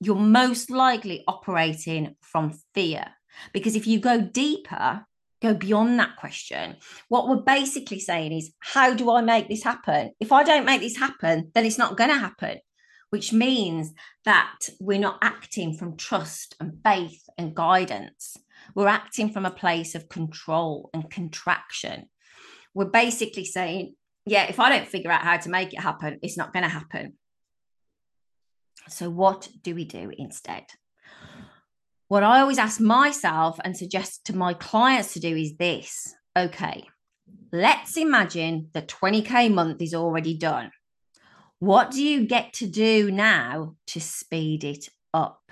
you're 0.00 0.16
most 0.16 0.70
likely 0.70 1.24
operating 1.26 2.14
from 2.20 2.58
fear. 2.74 3.06
Because 3.52 3.76
if 3.76 3.86
you 3.86 4.00
go 4.00 4.20
deeper, 4.20 5.06
go 5.46 5.54
beyond 5.54 5.98
that 5.98 6.16
question, 6.16 6.76
what 7.08 7.28
we're 7.28 7.36
basically 7.36 8.00
saying 8.00 8.32
is, 8.32 8.52
how 8.60 8.94
do 8.94 9.10
I 9.10 9.20
make 9.20 9.48
this 9.48 9.62
happen? 9.62 10.12
If 10.20 10.32
I 10.32 10.42
don't 10.42 10.64
make 10.64 10.80
this 10.80 10.96
happen, 10.96 11.50
then 11.54 11.64
it's 11.64 11.78
not 11.78 11.96
going 11.96 12.10
to 12.10 12.18
happen, 12.18 12.58
which 13.10 13.32
means 13.32 13.92
that 14.24 14.68
we're 14.80 14.98
not 14.98 15.18
acting 15.22 15.74
from 15.74 15.96
trust 15.96 16.56
and 16.60 16.78
faith 16.84 17.22
and 17.38 17.54
guidance. 17.54 18.36
We're 18.74 18.88
acting 18.88 19.32
from 19.32 19.46
a 19.46 19.50
place 19.50 19.94
of 19.94 20.08
control 20.08 20.90
and 20.92 21.10
contraction. 21.10 22.08
We're 22.74 22.86
basically 22.86 23.44
saying, 23.44 23.94
yeah, 24.24 24.44
if 24.44 24.58
I 24.58 24.70
don't 24.70 24.88
figure 24.88 25.10
out 25.10 25.22
how 25.22 25.36
to 25.36 25.48
make 25.48 25.72
it 25.72 25.80
happen, 25.80 26.18
it's 26.22 26.36
not 26.36 26.52
going 26.52 26.64
to 26.64 26.68
happen. 26.68 27.14
So, 28.88 29.08
what 29.08 29.48
do 29.62 29.74
we 29.74 29.84
do 29.84 30.12
instead? 30.16 30.64
What 32.08 32.22
I 32.22 32.40
always 32.40 32.58
ask 32.58 32.80
myself 32.80 33.58
and 33.64 33.76
suggest 33.76 34.26
to 34.26 34.36
my 34.36 34.54
clients 34.54 35.14
to 35.14 35.20
do 35.20 35.34
is 35.34 35.56
this 35.56 36.14
okay, 36.38 36.84
let's 37.50 37.96
imagine 37.96 38.68
the 38.72 38.82
20K 38.82 39.52
month 39.52 39.82
is 39.82 39.94
already 39.94 40.36
done. 40.36 40.70
What 41.58 41.90
do 41.90 42.04
you 42.04 42.26
get 42.26 42.52
to 42.54 42.66
do 42.66 43.10
now 43.10 43.74
to 43.88 44.00
speed 44.00 44.62
it 44.62 44.88
up? 45.12 45.50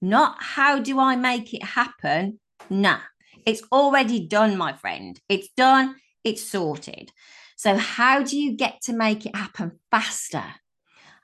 Not 0.00 0.36
how 0.40 0.78
do 0.78 0.98
I 0.98 1.16
make 1.16 1.52
it 1.52 1.62
happen? 1.62 2.40
Nah, 2.70 3.00
it's 3.44 3.62
already 3.70 4.26
done, 4.26 4.56
my 4.56 4.72
friend. 4.72 5.20
It's 5.28 5.48
done, 5.56 5.96
it's 6.24 6.48
sorted. 6.48 7.10
So, 7.56 7.76
how 7.76 8.22
do 8.22 8.38
you 8.38 8.56
get 8.56 8.80
to 8.84 8.94
make 8.94 9.26
it 9.26 9.36
happen 9.36 9.72
faster? 9.90 10.44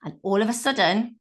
And 0.05 0.15
all 0.23 0.43
of 0.43 0.49
a 0.51 0.53
sudden, 0.53 1.17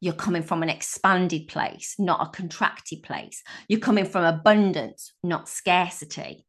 you're 0.00 0.14
coming 0.14 0.42
from 0.42 0.62
an 0.62 0.68
expanded 0.68 1.48
place, 1.48 1.94
not 1.98 2.26
a 2.26 2.30
contracted 2.30 3.02
place. 3.02 3.42
You're 3.68 3.80
coming 3.80 4.04
from 4.04 4.24
abundance, 4.24 5.12
not 5.22 5.48
scarcity. 5.48 6.44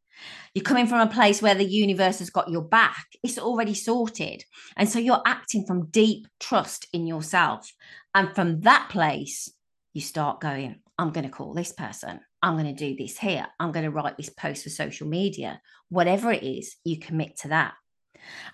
You're 0.54 0.64
coming 0.64 0.86
from 0.86 1.00
a 1.00 1.12
place 1.12 1.40
where 1.40 1.54
the 1.54 1.64
universe 1.64 2.18
has 2.18 2.30
got 2.30 2.50
your 2.50 2.62
back. 2.62 3.06
It's 3.22 3.38
already 3.38 3.74
sorted. 3.74 4.44
And 4.76 4.88
so 4.88 4.98
you're 4.98 5.22
acting 5.26 5.64
from 5.66 5.86
deep 5.86 6.28
trust 6.38 6.86
in 6.92 7.06
yourself. 7.06 7.72
And 8.14 8.34
from 8.34 8.60
that 8.60 8.88
place, 8.90 9.50
you 9.92 10.00
start 10.00 10.40
going, 10.40 10.80
I'm 10.98 11.10
going 11.10 11.24
to 11.24 11.30
call 11.30 11.54
this 11.54 11.72
person. 11.72 12.20
I'm 12.42 12.54
going 12.54 12.74
to 12.74 12.88
do 12.88 12.96
this 12.96 13.18
here. 13.18 13.46
I'm 13.58 13.72
going 13.72 13.84
to 13.84 13.90
write 13.90 14.16
this 14.16 14.30
post 14.30 14.64
for 14.64 14.70
social 14.70 15.06
media. 15.06 15.60
Whatever 15.88 16.32
it 16.32 16.42
is, 16.42 16.76
you 16.84 16.98
commit 16.98 17.38
to 17.38 17.48
that. 17.48 17.74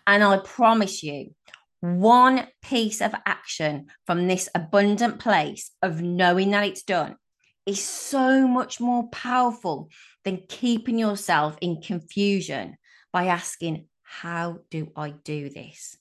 And 0.06 0.22
I 0.22 0.38
promise 0.38 1.02
you, 1.02 1.35
one 1.94 2.46
piece 2.62 3.01
of 3.01 3.14
action 3.25 3.87
from 4.07 4.27
this 4.27 4.49
abundant 4.55 5.18
place 5.18 5.70
of 5.83 6.03
knowing 6.03 6.51
that 6.51 6.64
it's 6.64 6.83
done 6.83 7.16
is 7.66 7.83
so 7.83 8.46
much 8.46 8.81
more 8.81 9.09
powerful 9.09 9.90
than 10.25 10.44
keeping 10.49 10.99
yourself 10.99 11.57
in 11.61 11.83
confusion 11.83 12.77
by 13.12 13.27
asking, 13.27 13.87
How 14.03 14.59
do 14.70 14.92
I 14.96 15.11
do 15.11 15.51
this? 15.51 15.96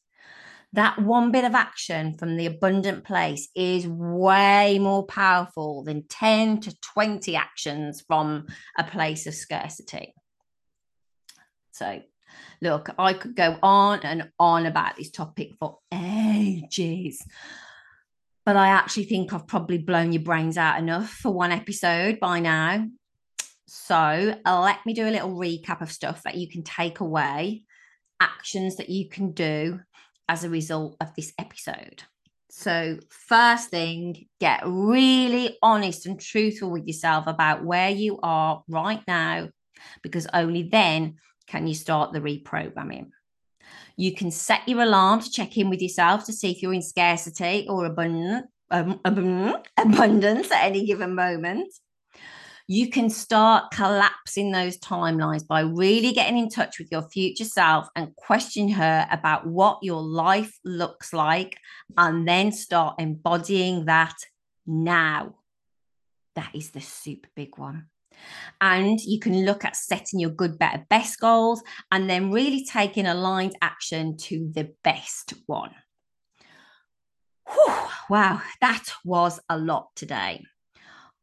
That 0.73 1.01
one 1.01 1.31
bit 1.31 1.45
of 1.45 1.55
action 1.55 2.17
from 2.17 2.35
the 2.35 2.47
abundant 2.47 3.05
place 3.05 3.47
is 3.55 3.87
way 3.87 4.77
more 4.79 5.05
powerful 5.05 5.83
than 5.83 6.07
10 6.07 6.59
to 6.61 6.75
20 6.81 7.35
actions 7.35 8.03
from 8.05 8.47
a 8.77 8.83
place 8.83 9.25
of 9.25 9.33
scarcity. 9.33 10.13
So, 11.71 12.01
look, 12.61 12.89
I 12.97 13.13
could 13.13 13.35
go 13.35 13.57
on 13.61 13.99
and 14.03 14.29
on 14.39 14.65
about 14.65 14.97
this 14.97 15.11
topic 15.11 15.53
for 15.59 15.79
ages 15.93 17.25
but 18.45 18.55
I 18.55 18.67
actually 18.67 19.05
think 19.05 19.33
I've 19.33 19.47
probably 19.47 19.79
blown 19.79 20.13
your 20.13 20.21
brains 20.21 20.57
out 20.57 20.77
enough 20.77 21.09
for 21.09 21.31
one 21.31 21.51
episode 21.51 22.19
by 22.19 22.39
now. 22.39 22.87
So 23.65 24.35
let 24.45 24.85
me 24.85 24.93
do 24.93 25.07
a 25.07 25.09
little 25.09 25.31
recap 25.31 25.81
of 25.81 25.91
stuff 25.91 26.21
that 26.23 26.35
you 26.35 26.47
can 26.47 26.61
take 26.61 26.99
away, 26.99 27.63
actions 28.19 28.75
that 28.75 28.89
you 28.89 29.09
can 29.09 29.31
do 29.31 29.79
as 30.29 30.43
a 30.43 30.49
result 30.49 30.95
of 31.01 31.13
this 31.15 31.33
episode. 31.39 32.03
So, 32.51 32.99
first 33.09 33.69
thing, 33.69 34.27
get 34.39 34.61
really 34.65 35.57
honest 35.61 36.05
and 36.05 36.17
truthful 36.17 36.71
with 36.71 36.87
yourself 36.87 37.27
about 37.27 37.65
where 37.65 37.89
you 37.89 38.17
are 38.23 38.63
right 38.69 39.01
now, 39.07 39.49
because 40.01 40.25
only 40.33 40.63
then 40.63 41.15
can 41.47 41.67
you 41.67 41.75
start 41.75 42.13
the 42.13 42.19
reprogramming. 42.19 43.11
You 43.97 44.13
can 44.13 44.31
set 44.31 44.67
your 44.67 44.81
alarm 44.81 45.21
to 45.21 45.31
check 45.31 45.57
in 45.57 45.69
with 45.69 45.81
yourself 45.81 46.25
to 46.25 46.33
see 46.33 46.51
if 46.51 46.61
you're 46.61 46.73
in 46.73 46.81
scarcity 46.81 47.65
or 47.69 47.85
abundant, 47.85 48.47
um, 48.71 48.99
abundance 49.05 50.51
at 50.51 50.65
any 50.65 50.85
given 50.85 51.15
moment. 51.15 51.73
You 52.67 52.89
can 52.89 53.11
start 53.11 53.71
collapsing 53.71 54.51
those 54.51 54.79
timelines 54.79 55.45
by 55.45 55.61
really 55.61 56.11
getting 56.13 56.37
in 56.37 56.49
touch 56.49 56.79
with 56.79 56.91
your 56.91 57.03
future 57.03 57.45
self 57.45 57.87
and 57.95 58.15
question 58.15 58.69
her 58.69 59.07
about 59.11 59.45
what 59.45 59.79
your 59.83 60.01
life 60.01 60.57
looks 60.63 61.13
like, 61.13 61.57
and 61.95 62.27
then 62.27 62.51
start 62.51 62.95
embodying 62.99 63.85
that 63.85 64.15
now. 64.65 65.35
That 66.33 66.55
is 66.55 66.71
the 66.71 66.81
super 66.81 67.29
big 67.35 67.57
one. 67.57 67.85
And 68.61 68.99
you 69.01 69.19
can 69.19 69.45
look 69.45 69.65
at 69.65 69.75
setting 69.75 70.19
your 70.19 70.29
good, 70.29 70.57
better, 70.57 70.85
best 70.89 71.19
goals 71.19 71.61
and 71.91 72.09
then 72.09 72.31
really 72.31 72.65
taking 72.65 73.05
aligned 73.05 73.55
action 73.61 74.17
to 74.17 74.49
the 74.53 74.73
best 74.83 75.33
one. 75.45 75.71
Whew, 77.47 77.75
wow, 78.09 78.41
that 78.61 78.83
was 79.03 79.39
a 79.49 79.57
lot 79.57 79.89
today. 79.95 80.43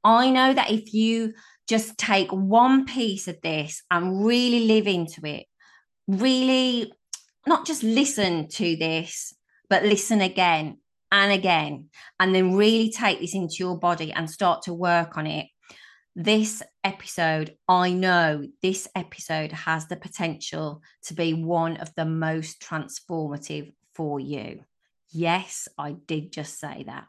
I 0.05 0.31
know 0.31 0.53
that 0.53 0.71
if 0.71 0.93
you 0.93 1.35
just 1.69 1.97
take 1.97 2.31
one 2.31 2.85
piece 2.85 3.29
of 3.29 3.41
this 3.41 3.83
and 3.91 4.25
really 4.25 4.67
live 4.67 4.87
into 4.87 5.25
it, 5.25 5.47
really 6.09 6.93
not 7.47 7.67
just 7.67 7.83
listen 7.83 8.49
to 8.49 8.77
this, 8.77 9.35
but 9.69 9.85
listen 9.85 10.21
again 10.21 10.79
and 11.11 11.33
again, 11.33 11.89
and 12.19 12.35
then 12.35 12.57
really 12.57 12.91
take 12.91 13.21
this 13.21 13.35
into 13.35 13.57
your 13.59 13.79
body 13.79 14.13
and 14.13 14.31
start 14.31 14.63
to 14.63 14.75
work 14.75 15.17
on 15.17 15.27
it 15.27 15.47
this 16.15 16.63
episode, 16.85 17.57
I 17.69 17.93
know 17.93 18.47
this 18.61 18.87
episode 18.95 19.53
has 19.53 19.87
the 19.87 19.97
potential 19.97 20.83
to 21.05 21.15
be 21.15 21.33
one 21.33 21.79
of 21.79 21.95
the 21.95 22.05
most 22.05 22.61
transformative 22.61 23.73
for 23.95 24.21
you. 24.21 24.65
Yes, 25.11 25.69
I 25.79 25.93
did 25.93 26.33
just 26.33 26.59
say 26.59 26.85
that. 26.87 27.07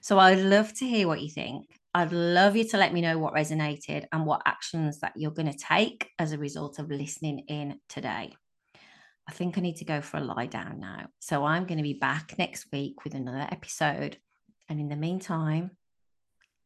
So 0.00 0.18
I'd 0.18 0.38
love 0.38 0.72
to 0.74 0.86
hear 0.86 1.08
what 1.08 1.20
you 1.20 1.30
think. 1.30 1.66
I'd 1.94 2.12
love 2.12 2.56
you 2.56 2.64
to 2.68 2.76
let 2.76 2.92
me 2.92 3.00
know 3.00 3.18
what 3.18 3.34
resonated 3.34 4.04
and 4.12 4.26
what 4.26 4.42
actions 4.44 5.00
that 5.00 5.12
you're 5.16 5.30
going 5.30 5.50
to 5.50 5.58
take 5.58 6.10
as 6.18 6.32
a 6.32 6.38
result 6.38 6.78
of 6.78 6.90
listening 6.90 7.40
in 7.48 7.80
today. 7.88 8.34
I 9.28 9.32
think 9.32 9.56
I 9.56 9.60
need 9.60 9.76
to 9.76 9.84
go 9.84 10.00
for 10.00 10.18
a 10.18 10.24
lie 10.24 10.46
down 10.46 10.78
now. 10.78 11.06
So 11.20 11.44
I'm 11.44 11.64
going 11.64 11.78
to 11.78 11.82
be 11.82 11.94
back 11.94 12.34
next 12.38 12.66
week 12.70 13.02
with 13.04 13.14
another 13.14 13.46
episode. 13.50 14.18
And 14.68 14.78
in 14.78 14.88
the 14.88 14.96
meantime, 14.96 15.70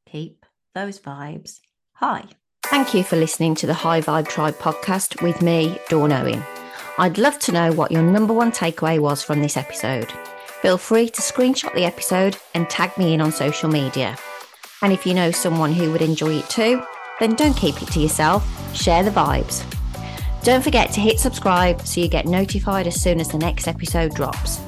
keep 0.06 0.44
those 0.74 0.98
vibes 0.98 1.61
high. 1.94 2.24
Thank 2.64 2.94
you 2.94 3.02
for 3.02 3.16
listening 3.16 3.54
to 3.56 3.66
the 3.66 3.74
High 3.74 4.00
Vibe 4.00 4.28
Tribe 4.28 4.54
podcast 4.54 5.22
with 5.22 5.42
me, 5.42 5.78
Dawn 5.88 6.12
Owen. 6.12 6.42
I'd 6.98 7.18
love 7.18 7.38
to 7.40 7.52
know 7.52 7.72
what 7.72 7.90
your 7.90 8.02
number 8.02 8.33
one 8.33 8.52
takeaway 8.52 8.98
was 8.98 9.22
from 9.22 9.40
this 9.40 9.56
episode. 9.56 10.12
Feel 10.62 10.78
free 10.78 11.09
to 11.09 11.22
screenshot 11.22 11.74
the 11.74 11.85
episode 11.85 12.37
and 12.54 12.68
tag 12.68 12.96
me 12.98 13.14
in 13.14 13.20
on 13.20 13.33
social 13.33 13.70
media. 13.70 14.16
And 14.83 14.92
if 14.92 15.06
you 15.06 15.14
know 15.14 15.30
someone 15.30 15.72
who 15.72 15.90
would 15.90 16.02
enjoy 16.02 16.35
it 16.35 16.48
too, 16.48 16.83
then 17.18 17.35
don't 17.35 17.56
keep 17.56 17.83
it 17.83 17.88
to 17.92 18.00
yourself, 18.00 18.46
share 18.76 19.02
the 19.02 19.11
vibes. 19.11 19.64
Don't 20.42 20.62
forget 20.62 20.92
to 20.92 21.00
hit 21.00 21.18
subscribe 21.18 21.83
so 21.83 22.00
you 22.00 22.09
get 22.09 22.26
notified 22.26 22.87
as 22.87 23.00
soon 23.00 23.20
as 23.20 23.28
the 23.28 23.38
next 23.38 23.68
episode 23.68 24.14
drops. 24.14 24.61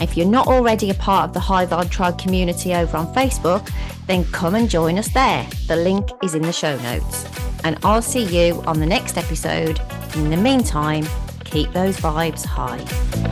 If 0.00 0.16
you're 0.16 0.26
not 0.26 0.46
already 0.46 0.90
a 0.90 0.94
part 0.94 1.28
of 1.28 1.34
the 1.34 1.40
High 1.40 1.66
Vibe 1.66 1.90
Tribe 1.90 2.18
community 2.18 2.74
over 2.74 2.96
on 2.96 3.12
Facebook, 3.14 3.70
then 4.06 4.24
come 4.32 4.54
and 4.54 4.68
join 4.68 4.98
us 4.98 5.08
there. 5.08 5.46
The 5.68 5.76
link 5.76 6.08
is 6.22 6.34
in 6.34 6.42
the 6.42 6.52
show 6.52 6.76
notes. 6.78 7.26
And 7.64 7.78
I'll 7.84 8.02
see 8.02 8.24
you 8.24 8.62
on 8.62 8.80
the 8.80 8.86
next 8.86 9.16
episode. 9.16 9.80
In 10.14 10.30
the 10.30 10.36
meantime, 10.36 11.06
keep 11.44 11.72
those 11.72 11.96
vibes 11.98 12.44
high. 12.44 13.31